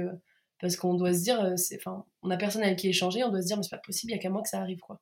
[0.59, 3.47] parce qu'on doit se dire, enfin, on a personne avec qui échanger, on doit se
[3.47, 5.01] dire, mais c'est pas possible, il y a qu'à moi que ça arrive, quoi.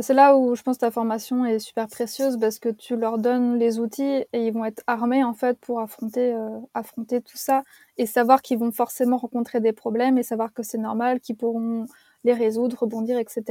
[0.00, 3.18] C'est là où je pense que ta formation est super précieuse parce que tu leur
[3.18, 7.36] donnes les outils et ils vont être armés en fait pour affronter, euh, affronter tout
[7.36, 7.62] ça
[7.98, 11.84] et savoir qu'ils vont forcément rencontrer des problèmes et savoir que c'est normal, qu'ils pourront
[12.24, 13.42] les résoudre, rebondir, etc.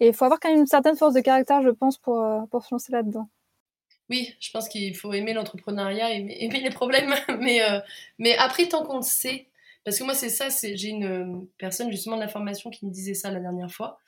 [0.00, 2.42] Et il faut avoir quand même une certaine force de caractère, je pense, pour, euh,
[2.50, 3.28] pour se lancer là-dedans.
[4.10, 7.80] Oui, je pense qu'il faut aimer l'entrepreneuriat, aimer, aimer, les problèmes, mais, euh,
[8.18, 9.48] mais après, tant qu'on le sait,
[9.84, 13.14] Parce que moi, c'est ça, j'ai une personne justement de la formation qui me disait
[13.14, 14.00] ça la dernière fois,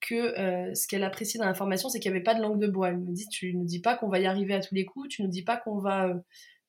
[0.00, 2.60] que euh, ce qu'elle apprécie dans la formation, c'est qu'il n'y avait pas de langue
[2.60, 2.88] de bois.
[2.88, 5.08] Elle me dit, tu ne dis pas qu'on va y arriver à tous les coups,
[5.08, 6.14] tu ne dis pas qu'on va, euh,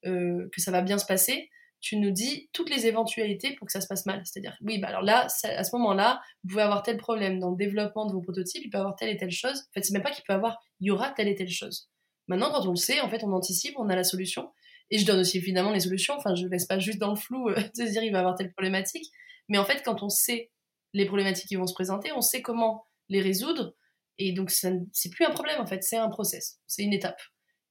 [0.06, 1.50] euh, que ça va bien se passer,
[1.82, 4.22] tu nous dis toutes les éventualités pour que ça se passe mal.
[4.26, 7.58] C'est-à-dire, oui, bah alors là, à ce moment-là, vous pouvez avoir tel problème dans le
[7.58, 9.60] développement de vos prototypes, il peut y avoir telle et telle chose.
[9.60, 11.50] En fait, c'est même pas qu'il peut y avoir, il y aura telle et telle
[11.50, 11.90] chose.
[12.28, 14.52] Maintenant, quand on le sait, en fait, on anticipe, on a la solution.
[14.92, 16.16] Et je donne aussi évidemment les solutions.
[16.18, 18.22] Enfin, je ne laisse pas juste dans le flou de se dire il va y
[18.22, 19.12] avoir telle problématique.
[19.48, 20.52] Mais en fait, quand on sait
[20.94, 23.76] les problématiques qui vont se présenter, on sait comment les résoudre.
[24.18, 27.20] Et donc, c'est plus un problème en fait, c'est un process, c'est une étape.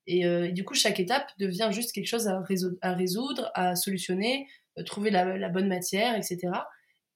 [0.08, 2.40] Euh, et, du coup, chaque étape devient juste quelque chose à
[2.92, 4.46] résoudre, à, solutionner,
[4.78, 6.38] euh, trouver la, bonne matière, etc.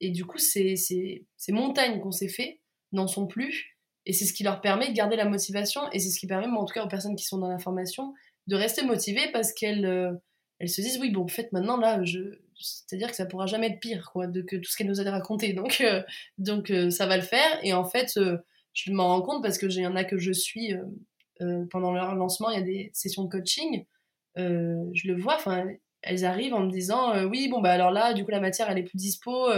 [0.00, 2.60] Et du coup, ces, ces, montagnes qu'on s'est fait
[2.92, 3.78] n'en sont plus.
[4.04, 5.80] Et c'est ce qui leur permet de garder la motivation.
[5.92, 8.12] Et c'est ce qui permet, en tout cas aux personnes qui sont dans la formation,
[8.48, 10.12] de rester motivées parce qu'elles euh,
[10.58, 12.20] elles se disent oui, bon, en fait, maintenant, là, je...
[12.62, 15.10] c'est-à-dire que ça pourra jamais être pire quoi, de, que tout ce qu'elle nous a
[15.10, 15.52] raconté.
[15.54, 15.82] Donc,
[16.38, 17.58] donc ça va le faire.
[17.62, 18.18] Et en fait,
[18.72, 20.74] je m'en rends compte parce que y en a que je suis
[21.42, 23.84] euh, pendant leur lancement, il y a des sessions de coaching.
[24.38, 25.66] Euh, je le vois, enfin,
[26.02, 28.70] elles arrivent en me disant euh, oui, bon, bah alors là, du coup, la matière,
[28.70, 29.48] elle est plus dispo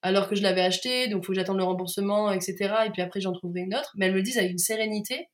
[0.00, 2.72] alors que je l'avais acheté, donc faut que j'attende le remboursement, etc.
[2.86, 3.92] Et puis après, j'en trouverai une autre.
[3.96, 5.28] Mais elles me disent avec une sérénité,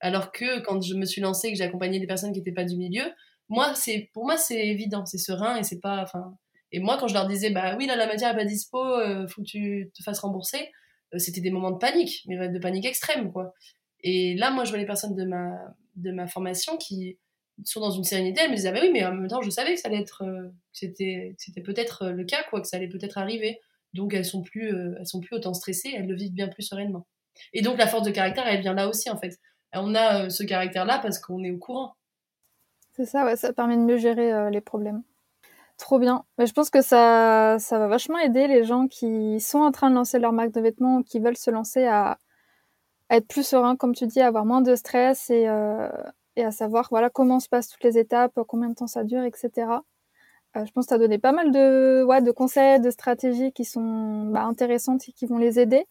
[0.00, 2.52] alors que quand je me suis lancée et que j'ai accompagné des personnes qui n'étaient
[2.52, 3.04] pas du milieu,
[3.48, 6.02] moi, c'est pour moi, c'est évident, c'est serein et c'est pas.
[6.02, 6.36] Enfin,
[6.72, 8.78] et moi, quand je leur disais, bah oui, la matière n'est pas dispo,
[9.28, 10.70] faut que tu te fasses rembourser,
[11.18, 13.52] c'était des moments de panique, mais de panique extrême, quoi.
[14.02, 15.52] Et là, moi, je vois les personnes de ma,
[15.96, 17.18] de ma formation qui
[17.64, 18.40] sont dans une sérénité.
[18.42, 20.00] Elles me disaient, ah bah oui, mais en même temps, je savais que ça allait
[20.00, 23.60] être, euh, c'était, c'était peut-être euh, le cas, quoi, que ça allait peut-être arriver.
[23.92, 26.62] Donc, elles sont plus, euh, elles sont plus autant stressées, elles le vivent bien plus
[26.62, 27.06] sereinement.
[27.52, 29.38] Et donc, la force de caractère, elle vient là aussi, en fait.
[29.74, 31.94] On a ce caractère-là parce qu'on est au courant.
[32.92, 35.02] C'est ça, ouais, ça permet de mieux gérer les problèmes.
[35.82, 36.24] Trop bien.
[36.38, 39.96] Mais je pense que ça, va vachement aider les gens qui sont en train de
[39.96, 42.18] lancer leur marque de vêtements qui veulent se lancer à,
[43.10, 45.88] être plus serein, comme tu dis, avoir moins de stress et, euh,
[46.36, 49.24] et, à savoir voilà comment se passent toutes les étapes, combien de temps ça dure,
[49.24, 49.50] etc.
[50.56, 54.26] Euh, je pense que tu as donné pas mal de, conseils, de stratégies qui sont
[54.30, 55.84] bah, intéressantes et qui vont les aider.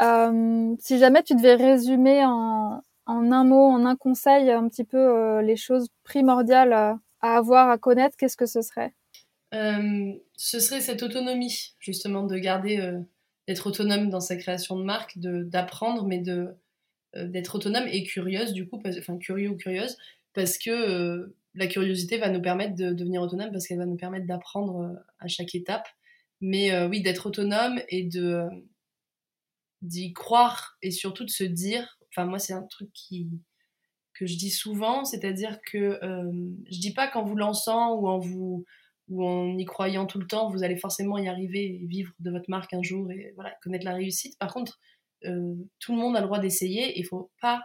[0.00, 5.40] Euh, si jamais tu devais résumer en, un mot, en un conseil, un petit peu
[5.40, 8.94] les choses primordiales à avoir, à connaître, qu'est-ce que ce serait?
[9.52, 12.92] Ce serait cette autonomie, justement, de garder
[13.46, 16.54] d'être autonome dans sa création de marque, d'apprendre, mais de
[17.16, 19.96] euh, d'être autonome et curieuse du coup, enfin curieux ou curieuse,
[20.34, 23.96] parce que euh, la curiosité va nous permettre de, devenir autonome parce qu'elle va nous
[23.96, 25.88] permettre d'apprendre euh, à chaque étape.
[26.42, 28.44] Mais oui, d'être autonome et de
[29.82, 33.28] d'y croire et surtout de se dire, enfin moi c'est un truc qui
[34.14, 35.98] que je dis souvent, c'est-à-dire que
[36.70, 38.64] je dis pas qu'en vous lançant ou en vous
[39.08, 42.30] ou en y croyant tout le temps, vous allez forcément y arriver et vivre de
[42.30, 44.38] votre marque un jour et connaître la réussite.
[44.38, 44.78] Par contre,
[45.24, 46.98] euh, tout le monde a le droit d'essayer.
[46.98, 47.62] Il faut pas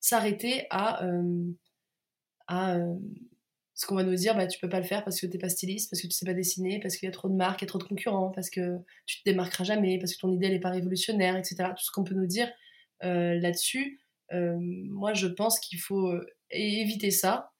[0.00, 1.52] s'arrêter à, euh,
[2.50, 2.94] euh,
[3.74, 5.50] ce qu'on va nous dire, bah, tu peux pas le faire parce que t'es pas
[5.50, 7.64] styliste, parce que tu sais pas dessiner, parce qu'il y a trop de marques, il
[7.64, 10.48] y a trop de concurrents, parce que tu te démarqueras jamais, parce que ton idée
[10.48, 11.56] n'est pas révolutionnaire, etc.
[11.76, 12.50] Tout ce qu'on peut nous dire
[13.02, 14.00] là-dessus,
[14.32, 16.18] moi je pense qu'il faut
[16.50, 17.52] éviter ça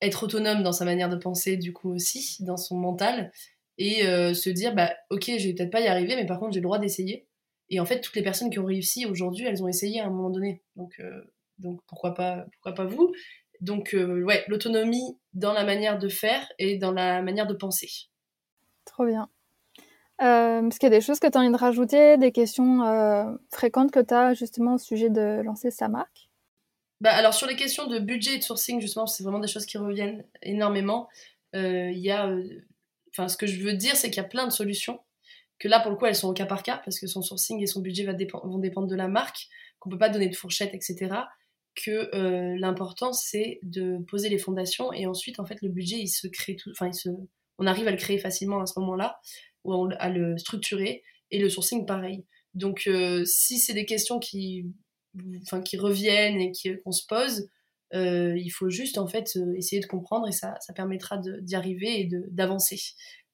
[0.00, 3.32] être autonome dans sa manière de penser du coup aussi, dans son mental,
[3.78, 6.52] et euh, se dire bah ok je vais peut-être pas y arriver, mais par contre
[6.52, 7.26] j'ai le droit d'essayer.
[7.68, 10.10] Et en fait toutes les personnes qui ont réussi aujourd'hui, elles ont essayé à un
[10.10, 10.62] moment donné.
[10.76, 11.32] Donc euh,
[11.86, 13.12] pourquoi pas pourquoi pas vous?
[13.60, 17.90] Donc euh, ouais l'autonomie dans la manière de faire et dans la manière de penser.
[18.84, 19.28] Trop bien.
[20.18, 23.90] Est-ce qu'il y a des choses que tu as envie de rajouter, des questions fréquentes
[23.90, 26.25] que tu as justement au sujet de lancer sa marque?
[27.00, 29.66] Bah, alors sur les questions de budget et de sourcing, justement, c'est vraiment des choses
[29.66, 31.08] qui reviennent énormément.
[31.54, 32.64] Euh, il y a, euh,
[33.10, 35.00] enfin, ce que je veux dire, c'est qu'il y a plein de solutions.
[35.58, 37.62] Que là, pour le coup, elles sont au cas par cas parce que son sourcing
[37.62, 41.14] et son budget vont dépendre de la marque, qu'on peut pas donner de fourchette, etc.
[41.74, 46.08] Que euh, l'important c'est de poser les fondations et ensuite, en fait, le budget il
[46.08, 47.10] se crée tout, enfin, se,
[47.58, 49.18] on arrive à le créer facilement à ce moment-là,
[49.64, 52.24] ou à le structurer et le sourcing pareil.
[52.54, 52.88] Donc,
[53.24, 54.66] si c'est des questions qui
[55.42, 56.52] enfin, qui reviennent et
[56.82, 57.48] qu'on se pose,
[57.94, 61.54] euh, il faut juste en fait euh, essayer de comprendre et ça, ça permettra d'y
[61.54, 62.80] arriver et d'avancer.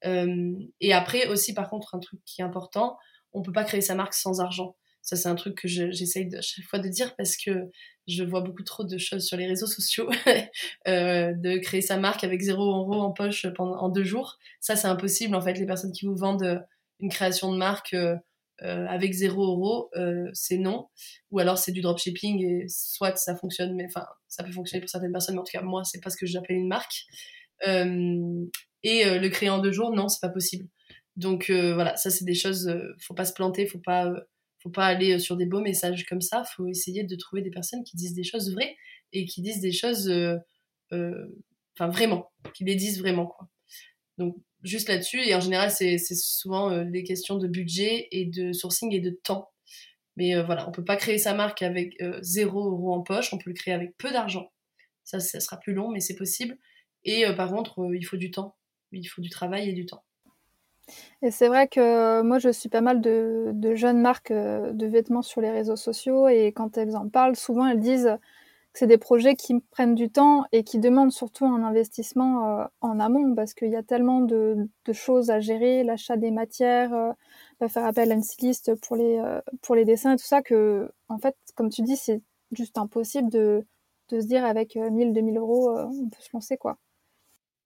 [0.05, 2.99] Euh, et après aussi par contre un truc qui est important,
[3.33, 4.76] on peut pas créer sa marque sans argent.
[5.01, 7.70] Ça c'est un truc que j'essaye de chaque fois de dire parce que
[8.07, 10.09] je vois beaucoup trop de choses sur les réseaux sociaux
[10.87, 14.39] de créer sa marque avec zéro euro en poche pendant en deux jours.
[14.61, 15.55] Ça c'est impossible en fait.
[15.55, 16.64] Les personnes qui vous vendent
[17.01, 17.97] une création de marque
[18.63, 20.89] euh, avec 0 euros, euh, c'est non.
[21.31, 24.91] Ou alors c'est du dropshipping et soit ça fonctionne, mais enfin, ça peut fonctionner pour
[24.91, 27.07] certaines personnes, mais en tout cas, moi, c'est pas ce que j'appelle une marque.
[27.65, 30.69] et le créer en deux jours, non, c'est pas possible.
[31.17, 34.13] Donc voilà, ça c'est des choses, faut pas se planter, faut pas,
[34.63, 36.45] faut pas aller sur des beaux messages comme ça.
[36.57, 38.77] Faut essayer de trouver des personnes qui disent des choses vraies
[39.13, 40.11] et qui disent des choses,
[40.91, 43.49] enfin vraiment, qui les disent vraiment quoi.
[44.19, 48.93] Donc juste là-dessus et en général c'est souvent des questions de budget et de sourcing
[48.95, 49.53] et de temps
[50.17, 53.33] mais euh, voilà, on peut pas créer sa marque avec euh, zéro euro en poche,
[53.33, 54.51] on peut le créer avec peu d'argent.
[55.05, 56.59] Ça, ça sera plus long, mais c'est possible.
[57.05, 58.57] Et euh, par contre, il faut du temps.
[58.93, 60.05] Il faut du travail et du temps.
[61.23, 65.41] Et c'est vrai que moi, je suis pas mal de, jeunes marques de vêtements sur
[65.41, 68.19] les réseaux sociaux et quand elles en parlent, souvent elles disent
[68.75, 73.35] c'est des projets qui prennent du temps et qui demandent surtout un investissement en amont
[73.35, 77.14] parce qu'il y a tellement de, choses à gérer, l'achat des matières,
[77.68, 80.91] faire appel à une styliste pour les, euh, pour les dessins et tout ça, que,
[81.09, 82.20] en fait, comme tu dis, c'est
[82.53, 83.64] juste impossible de,
[84.11, 86.77] se dire avec 1000, euh, 2000 euros, euh, on peut se lancer, quoi.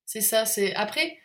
[0.05, 0.73] C'est ça, c'est.
[0.75, 1.17] Après,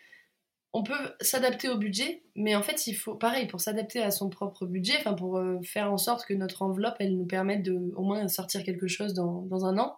[0.73, 4.31] on peut s'adapter au budget, mais en fait, il faut, pareil, pour s'adapter à son
[4.31, 8.03] propre budget, enfin, pour faire en sorte que notre enveloppe, elle nous permette de au
[8.03, 9.97] moins sortir quelque chose dans, dans un an,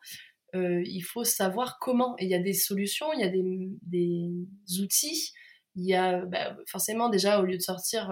[0.55, 2.17] il faut savoir comment.
[2.19, 5.33] Et il y a des solutions, il y a des, des outils,
[5.77, 8.11] il y a bah, forcément déjà, au lieu de sortir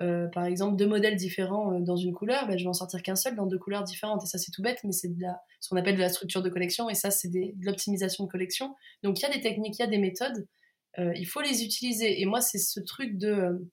[0.00, 3.00] euh, par exemple deux modèles différents euh, dans une couleur, ben, je vais en sortir
[3.00, 4.24] qu'un seul dans deux couleurs différentes.
[4.24, 5.08] Et ça, c'est tout bête, mais c'est
[5.60, 6.90] ce qu'on appelle de la structure de collection.
[6.90, 8.74] Et ça, c'est de l'optimisation de collection.
[9.02, 10.46] Donc, il y a des techniques, il y a des méthodes.
[10.98, 12.20] Euh, il faut les utiliser.
[12.20, 13.66] Et moi, c'est ce truc de.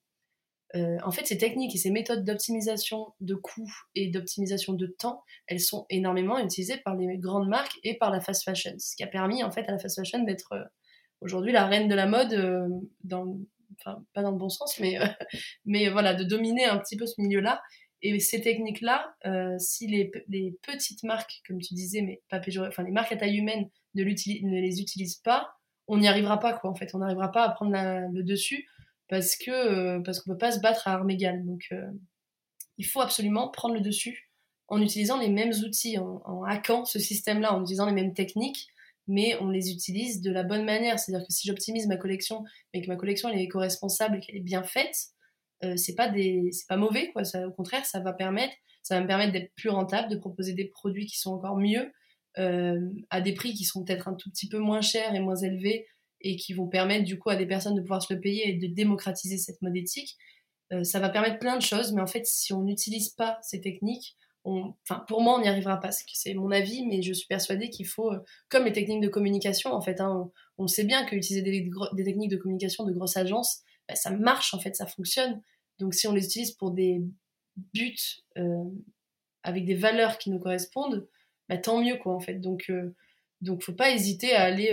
[0.74, 5.60] en fait, ces techniques et ces méthodes d'optimisation de coûts et d'optimisation de temps, elles
[5.60, 8.74] sont énormément utilisées par les grandes marques et par la fast fashion.
[8.78, 10.54] Ce qui a permis, en fait, à la fast fashion d'être
[11.20, 12.34] aujourd'hui la reine de la mode
[13.04, 13.38] dans,
[13.78, 15.06] enfin pas dans le bon sens, mais, euh,
[15.64, 17.62] mais voilà, de dominer un petit peu ce milieu-là.
[18.04, 20.10] Et ces techniques-là, euh, si les,
[20.62, 24.60] petites marques, comme tu disais, mais pas enfin les marques à taille humaine ne, ne
[24.60, 25.54] les utilisent pas,
[25.92, 26.70] on n'y arrivera pas quoi.
[26.70, 28.66] En fait, on n'arrivera pas à prendre le dessus
[29.08, 31.44] parce que euh, parce qu'on peut pas se battre à armes égales.
[31.44, 31.70] Donc
[32.78, 34.30] il faut absolument prendre le dessus
[34.68, 38.68] en utilisant les mêmes outils, en, hackant ce système-là, en utilisant les mêmes techniques
[39.08, 40.98] mais on les utilise de la bonne manière.
[40.98, 44.40] C'est-à-dire que si j'optimise ma collection, mais que ma collection est éco-responsable et qu'elle est
[44.40, 44.96] bien faite,
[45.64, 46.08] euh, c'est pas
[46.76, 50.52] mauvais au contraire, ça va permettre, ça va me permettre d'être plus rentable, de proposer
[50.52, 51.90] des produits qui sont encore mieux euh,
[52.36, 55.86] à des prix qui sont peut-être un tout petit peu moins chers et moins élevés
[56.22, 58.54] et qui vont permettre du coup à des personnes de pouvoir se le payer et
[58.54, 60.16] de démocratiser cette mode éthique.
[60.72, 63.60] Euh, ça va permettre plein de choses, mais en fait, si on n'utilise pas ces
[63.60, 65.90] techniques, enfin, pour moi, on n'y arrivera pas.
[65.92, 68.18] C'est mon avis, mais je suis persuadée qu'il faut, euh,
[68.48, 72.30] comme les techniques de communication, en fait, hein, on, sait bien qu'utiliser des, des, techniques
[72.30, 75.42] de communication de grosses agences, bah, ça marche, en fait, ça fonctionne.
[75.78, 77.02] Donc, si on les utilise pour des
[77.74, 78.64] buts euh,
[79.42, 81.08] avec des valeurs qui nous correspondent,
[81.54, 82.34] bah, tant mieux, quoi, en fait.
[82.34, 82.94] Donc, euh,
[83.40, 84.72] donc, faut pas hésiter à aller,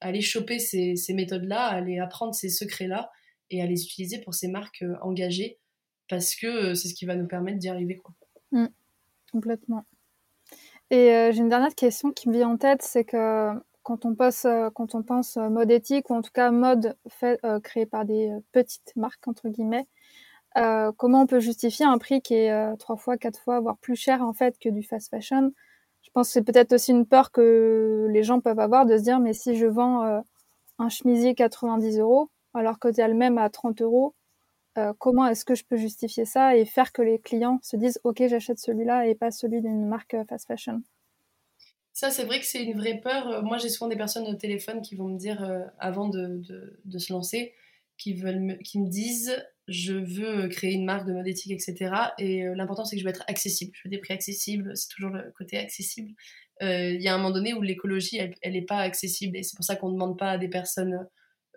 [0.00, 3.10] aller choper ces, ces méthodes-là, à aller apprendre ces secrets-là
[3.50, 5.58] et à les utiliser pour ces marques engagées,
[6.08, 8.14] parce que c'est ce qui va nous permettre d'y arriver, quoi.
[8.52, 8.68] Mmh.
[9.32, 9.84] Complètement.
[10.90, 13.52] Et euh, j'ai une dernière question qui me vient en tête, c'est que
[13.82, 16.96] quand on, pense, euh, quand on pense euh, mode éthique, ou en tout cas mode
[17.08, 19.86] fait, créé par des petites marques, entre guillemets,
[20.96, 24.22] comment on peut justifier un prix qui est trois fois, quatre fois, voire plus cher
[24.22, 25.52] en fait que du fast fashion?
[26.06, 29.02] Je pense que c'est peut-être aussi une peur que les gens peuvent avoir de se
[29.02, 30.22] dire, mais si je vends
[30.78, 34.14] un chemisier 90 euros, alors que tu as le même à 30 euros,
[34.78, 37.98] euh, comment est-ce que je peux justifier ça et faire que les clients se disent
[38.04, 40.82] ok j'achète celui-là et pas celui d'une marque euh, fast fashion?
[41.94, 43.28] Ça, c'est vrai que c'est une vraie peur.
[43.28, 46.42] Euh, moi, j'ai souvent des personnes au téléphone qui vont me dire, avant de,
[46.98, 47.54] se lancer,
[47.96, 51.92] qui, veulent qui me disent je veux créer une marque de mode éthique, etc.
[52.18, 53.72] Et l'important, c'est que je veux être accessible.
[53.74, 54.76] Je veux des prix accessibles.
[54.76, 56.12] C'est toujours le côté accessible.
[56.60, 59.36] Il y a un moment donné où l'écologie, elle n'est pas accessible.
[59.36, 61.06] Et c'est pour ça qu'on ne demande pas à des personnes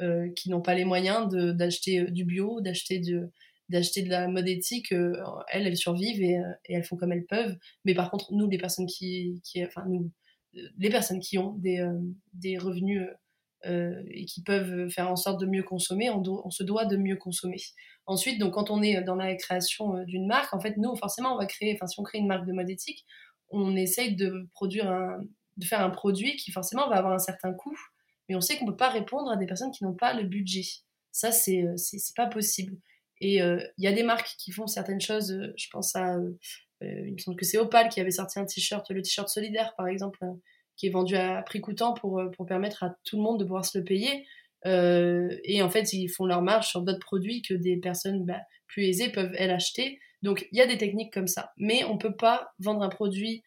[0.02, 3.30] euh, qui n'ont pas les moyens d'acheter euh, du bio, d'acheter de,
[3.68, 5.14] d'acheter de la mode éthique, euh,
[5.50, 6.40] elles, elles survivent et,
[6.70, 7.58] elles font comme elles peuvent.
[7.84, 10.10] Mais par contre, nous, les personnes qui, qui enfin nous,
[10.54, 11.86] les personnes qui ont des,
[12.34, 13.02] des revenus
[13.66, 17.58] et qui peuvent faire en sorte de mieux consommer, on, se doit de mieux consommer.
[18.06, 21.38] Ensuite, donc quand on est dans la création d'une marque, en fait, nous, forcément, on
[21.38, 23.06] va créer, enfin, si on crée une marque de mode éthique,
[23.50, 25.18] on essaye de produire
[25.58, 27.78] de faire un produit qui forcément va avoir un certain coût
[28.30, 30.24] mais on sait qu'on ne peut pas répondre à des personnes qui n'ont pas le
[30.24, 30.64] budget.
[31.12, 31.76] Ça, c'est euh,
[32.16, 32.78] pas possible.
[33.20, 35.32] Et euh, il y a des marques qui font certaines choses.
[35.32, 36.16] Euh, je pense à,
[36.82, 39.88] il me semble que c'est Opal qui avait sorti un t-shirt, le t-shirt solidaire par
[39.88, 40.20] exemple,
[40.80, 43.66] qui est vendu à prix coûtant pour, pour permettre à tout le monde de pouvoir
[43.66, 44.26] se le payer.
[44.66, 48.86] et en fait, ils font leur marge sur d'autres produits que des personnes bah, plus
[48.86, 50.00] aisées peuvent elles acheter.
[50.22, 51.52] Donc il y a des techniques comme ça.
[51.58, 53.44] Mais on ne peut pas vendre un produit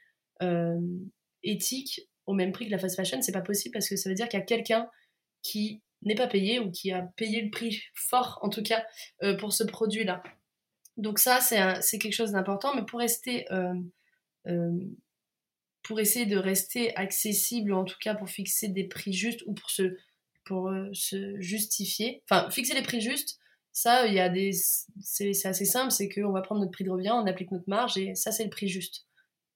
[1.43, 4.15] éthique au même prix que la fast fashion, c'est pas possible parce que ça veut
[4.15, 4.89] dire qu'il y a quelqu'un
[5.43, 8.85] qui n'est pas payé ou qui a payé le prix fort, en tout cas,
[9.39, 10.23] pour ce produit-là.
[10.97, 13.47] Donc ça, c'est quelque chose d'important, mais pour rester
[15.83, 19.55] pour essayer de rester accessible, ou en tout cas pour fixer des prix justes ou
[19.55, 19.97] pour se,
[20.45, 22.23] pour, euh, se justifier.
[22.29, 23.39] Enfin, fixer les prix justes,
[23.73, 24.53] ça, il y a des,
[25.01, 27.97] c'est, assez simple, c'est qu'on va prendre notre prix de revient, on applique notre marge
[27.97, 29.07] et ça, c'est le prix juste.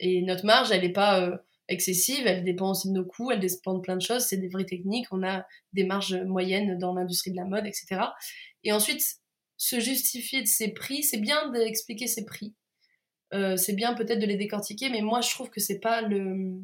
[0.01, 1.37] Et notre marge, elle n'est pas euh,
[1.69, 4.49] excessive, elle dépend aussi de nos coûts, elle dépend de plein de choses, c'est des
[4.49, 8.01] vraies techniques, on a des marges moyennes dans l'industrie de la mode, etc.
[8.65, 9.03] Et ensuite,
[9.57, 12.55] se justifier de ces prix, c'est bien d'expliquer ces prix.
[13.35, 16.61] Euh, c'est bien peut-être de les décortiquer, mais moi je trouve que c'est pas le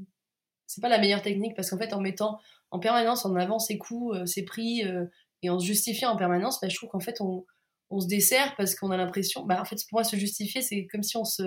[0.66, 2.38] c'est pas la meilleure technique parce qu'en fait en mettant
[2.70, 5.04] en permanence en avant ses coûts, euh, ses prix euh,
[5.42, 7.44] et en se justifiant en permanence, bah, je trouve qu'en fait on,
[7.90, 10.86] on, se dessert parce qu'on a l'impression, bah en fait pour moi se justifier c'est
[10.86, 11.42] comme si on se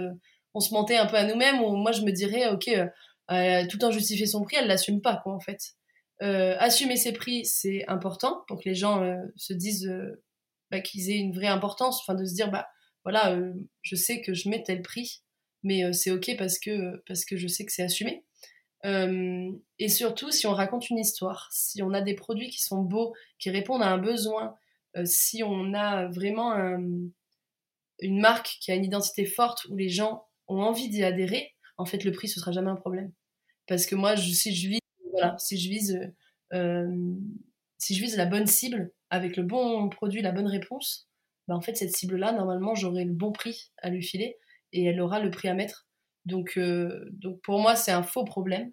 [0.53, 1.59] on se mentait un peu à nous-mêmes.
[1.59, 2.69] Moi je me dirais ok
[3.69, 5.75] tout en justifier son prix, elle l'assume pas quoi en fait.
[6.19, 9.01] assumer ses prix c'est important pour que les gens
[9.37, 9.89] se disent
[10.71, 12.67] bah, qu'ils aient une vraie importance, enfin de se dire bah
[13.05, 13.53] voilà, euh,
[13.83, 15.21] je sais que je mets tel prix,
[15.63, 18.25] mais euh, c'est ok parce que, parce que je sais que c'est assumé.
[18.83, 22.81] Euh, et surtout, si on raconte une histoire, si on a des produits qui sont
[22.81, 24.55] beaux, qui répondent à un besoin,
[25.03, 26.53] si on a vraiment
[27.99, 31.85] une marque qui a une identité forte où les gens ont envie d'y adhérer, en
[31.85, 33.11] fait, le prix, ce sera jamais un problème.
[33.67, 34.79] Parce que moi, si je vise,
[35.11, 35.99] voilà, si je vise,
[37.77, 41.09] si je vise la bonne cible avec le bon produit, la bonne réponse,
[41.47, 44.37] bah, en fait, cette cible-là, normalement, j'aurai le bon prix à lui filer
[44.73, 45.87] et elle aura le prix à mettre.
[46.25, 47.11] Donc, euh,
[47.43, 48.71] pour moi, c'est un faux problème.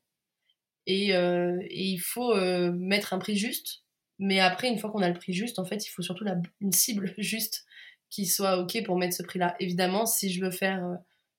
[0.87, 3.85] Et, euh, il faut euh, mettre un prix juste.
[4.19, 6.25] Mais après, une fois qu'on a le prix juste, en fait, il faut surtout
[6.61, 7.65] une cible juste
[8.11, 9.57] qui soit OK pour mettre ce prix-là.
[9.61, 10.99] Évidemment, si je veux faire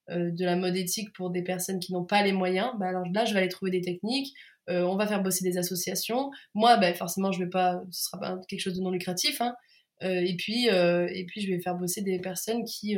[0.10, 3.26] de la mode éthique pour des personnes qui n'ont pas les moyens, bah alors là,
[3.26, 4.34] je vais aller trouver des techniques.
[4.68, 6.32] on va faire bosser des associations.
[6.56, 9.40] Moi, bah, forcément, je vais pas, ce sera pas quelque chose de non lucratif.
[9.40, 9.56] Hein,
[10.04, 12.98] et, puis, euh, et puis, je vais faire bosser des personnes qui,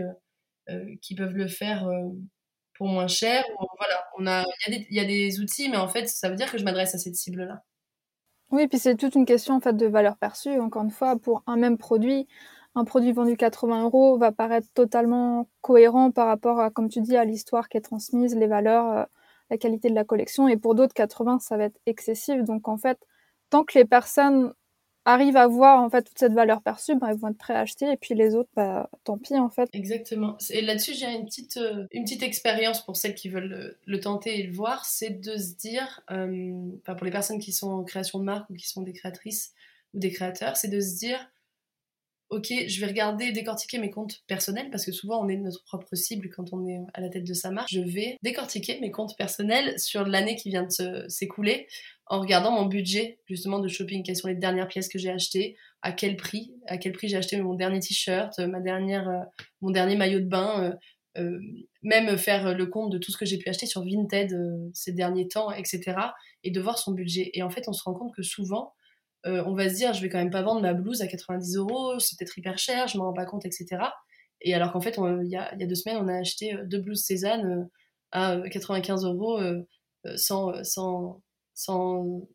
[0.70, 1.88] euh, qui peuvent le faire
[2.78, 3.44] pour moins cher.
[3.78, 6.58] Voilà, on a, il y, a des outils, mais en fait, ça veut dire que
[6.58, 7.64] je m'adresse à cette cible-là.
[8.52, 10.60] Oui, puis c'est toute une question en fait de valeur perçue.
[10.60, 12.28] Encore une fois, pour un même produit,
[12.76, 17.18] un produit vendu 80 euros va paraître totalement cohérent par rapport à, comme tu dis,
[17.18, 19.08] à l'histoire qui est transmise, les valeurs,
[19.50, 20.48] la qualité de la collection.
[20.48, 22.44] Et pour d'autres, 80, ça va être excessif.
[22.44, 23.00] Donc en fait,
[23.50, 24.54] tant que les personnes
[25.06, 27.60] arrivent à voir en fait toute cette valeur perçue, bah, ils vont être prêts à
[27.60, 29.70] acheter et puis les autres, bah, tant pis en fait.
[29.72, 30.38] Exactement.
[30.50, 34.44] Et là-dessus, j'ai une petite, euh, petite expérience pour celles qui veulent le, tenter et
[34.44, 38.24] le voir, c'est de se dire, euh, pour les personnes qui sont en création de
[38.24, 39.54] marque ou qui sont des créatrices
[39.94, 41.30] ou des créateurs, c'est de se dire,
[42.30, 45.96] ok, je vais regarder, décortiquer mes comptes personnels, parce que souvent on est notre propre
[45.96, 47.70] cible quand on est à la tête de sa marque.
[47.70, 51.68] Je vais décortiquer mes comptes personnels sur l'année qui vient de s'écouler
[52.08, 55.58] en regardant mon budget justement de shopping, quelles sont les dernières pièces que j'ai achetées,
[55.82, 59.24] à quel prix, à quel prix j'ai acheté mon dernier t-shirt, ma dernière, euh,
[59.62, 61.40] mon dernier maillot de bain, euh, euh,
[61.82, 64.36] même faire le compte de tout ce que j'ai pu acheter sur Vinted
[64.74, 65.96] ces derniers temps, etc.
[66.44, 67.32] Et de voir son budget.
[67.34, 68.74] Et en fait, on se rend compte que souvent,
[69.24, 72.00] on va se dire, je vais quand même pas vendre ma blouse à 90 euros,
[72.00, 73.82] c'est peut-être hyper cher, je m'en rends pas compte, etc.
[74.42, 76.80] Et alors qu'en fait, il y a, y a, deux semaines, on a acheté deux
[76.80, 77.68] blouses Cézanne
[78.12, 79.40] à 95 euros
[80.16, 81.22] sans, sans
[81.56, 82.28] sans,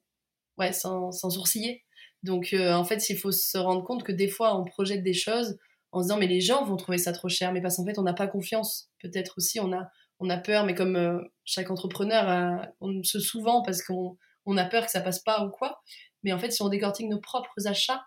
[0.59, 1.85] ouais, sans, sans sourciller.
[2.23, 5.14] Donc euh, en fait, il faut se rendre compte que des fois, on projette des
[5.14, 5.57] choses
[5.93, 7.99] en se disant mais les gens vont trouver ça trop cher, mais parce qu'en fait,
[7.99, 8.91] on n'a pas confiance.
[9.01, 13.62] Peut-être aussi, on a, on a peur, mais comme euh, chaque entrepreneur, on se souvent
[13.62, 14.16] parce qu'on
[14.47, 15.81] on a peur que ça passe pas ou quoi.
[16.23, 18.03] Mais en fait, si on décortique nos propres achats,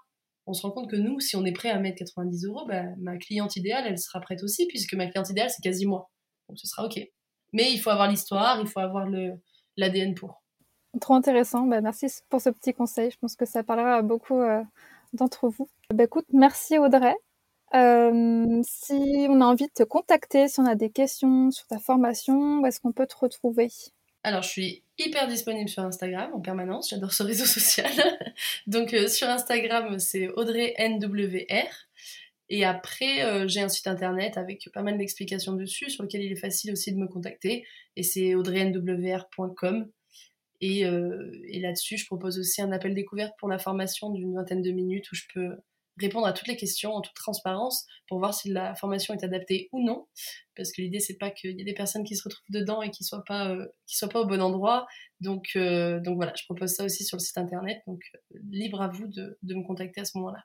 [0.45, 2.84] on se rend compte que nous, si on est prêt à mettre 90 euros, bah,
[2.99, 6.11] ma cliente idéale, elle sera prête aussi, puisque ma cliente idéale, c'est quasi moi.
[6.49, 6.99] Donc ce sera OK.
[7.53, 9.07] Mais il faut avoir l'histoire, il faut avoir
[9.78, 10.42] l'ADN pour.
[11.01, 11.65] Trop intéressant.
[11.65, 13.09] Bah, merci pour ce petit conseil.
[13.09, 14.61] Je pense que ça parlera à beaucoup euh,
[15.13, 15.67] d'entre vous.
[15.91, 17.15] Bah, écoute, merci Audrey.
[17.73, 21.79] Euh, si on a envie de te contacter, si on a des questions sur ta
[21.79, 23.69] formation, où est-ce qu'on peut te retrouver?
[24.21, 26.91] Alors, je suis hyper disponible sur Instagram en permanence.
[26.91, 27.91] J'adore ce réseau social.
[28.67, 31.69] Donc, euh, sur Instagram, c'est Audrey NWR.
[32.49, 36.35] Et après, j'ai un site internet avec pas mal d'explications dessus, sur lequel il est
[36.35, 37.65] facile aussi de me contacter.
[37.95, 39.89] Et c'est audreynwr.com.
[40.64, 44.72] Euh, et, là-dessus, je propose aussi un appel découverte pour la formation d'une vingtaine de
[44.72, 45.57] minutes où je peux
[45.99, 49.70] répondre à toutes les questions en toute transparence pour voir si la formation est adaptée
[49.72, 50.07] ou non.
[50.55, 52.89] Parce que l'idée, c'est pas qu'il y ait des personnes qui se retrouvent dedans et
[52.89, 54.88] qui soient pas, euh, soient pas au bon endroit.
[55.20, 57.82] Donc, euh, donc voilà, je propose ça aussi sur le site internet.
[57.86, 58.01] Donc,
[58.49, 60.43] libre à vous de, me contacter à ce moment-là.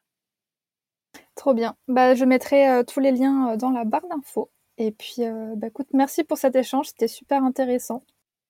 [1.34, 1.76] Trop bien.
[1.86, 4.50] Bah, je mettrai tous les liens dans la barre d'infos.
[4.76, 5.22] Et puis,
[5.56, 6.88] bah, écoute, merci pour cet échange.
[6.88, 8.02] C'était super intéressant.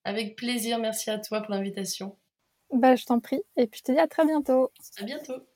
[0.03, 2.19] Avec plaisir, merci à toi pour l'invitation.
[2.73, 3.43] Bah, je t'en prie.
[3.57, 4.73] Et puis je te dis à très bientôt.
[4.99, 5.48] À bientôt.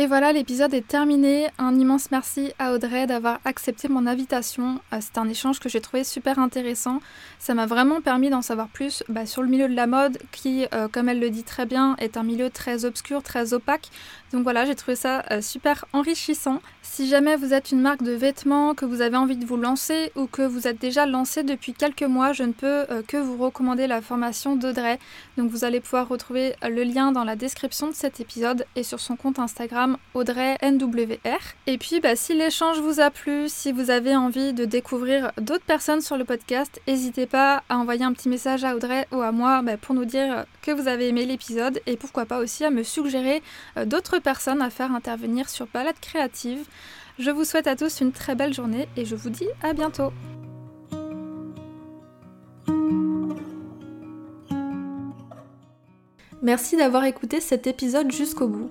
[0.00, 1.48] Et voilà, l'épisode est terminé.
[1.58, 4.80] Un immense merci à Audrey d'avoir accepté mon invitation.
[4.94, 7.00] Euh, c'est un échange que j'ai trouvé super intéressant.
[7.38, 10.66] Ça m'a vraiment permis d'en savoir plus bah, sur le milieu de la mode, qui,
[10.72, 13.90] euh, comme elle le dit très bien, est un milieu très obscur, très opaque.
[14.32, 16.62] Donc voilà, j'ai trouvé ça euh, super enrichissant.
[16.80, 20.12] Si jamais vous êtes une marque de vêtements, que vous avez envie de vous lancer
[20.16, 23.86] ou que vous êtes déjà lancé depuis quelques mois, je ne peux que vous recommander
[23.86, 24.98] la formation d'Audrey.
[25.36, 28.98] Donc vous allez pouvoir retrouver le lien dans la description de cet épisode et sur
[28.98, 31.38] son compte Instagram Audrey NWR.
[31.66, 35.64] Et puis bah, si l'échange vous a plu, si vous avez envie de découvrir d'autres
[35.64, 39.32] personnes sur le podcast, n'hésitez pas à envoyer un petit message à Audrey ou à
[39.32, 42.70] moi bah, pour nous dire que vous avez aimé l'épisode et pourquoi pas aussi à
[42.70, 43.42] me suggérer
[43.76, 46.66] euh, d'autres personnes à faire intervenir sur Balade Créative.
[47.18, 50.12] Je vous souhaite à tous une très belle journée et je vous dis à bientôt.
[56.42, 58.70] Merci d'avoir écouté cet épisode jusqu'au bout.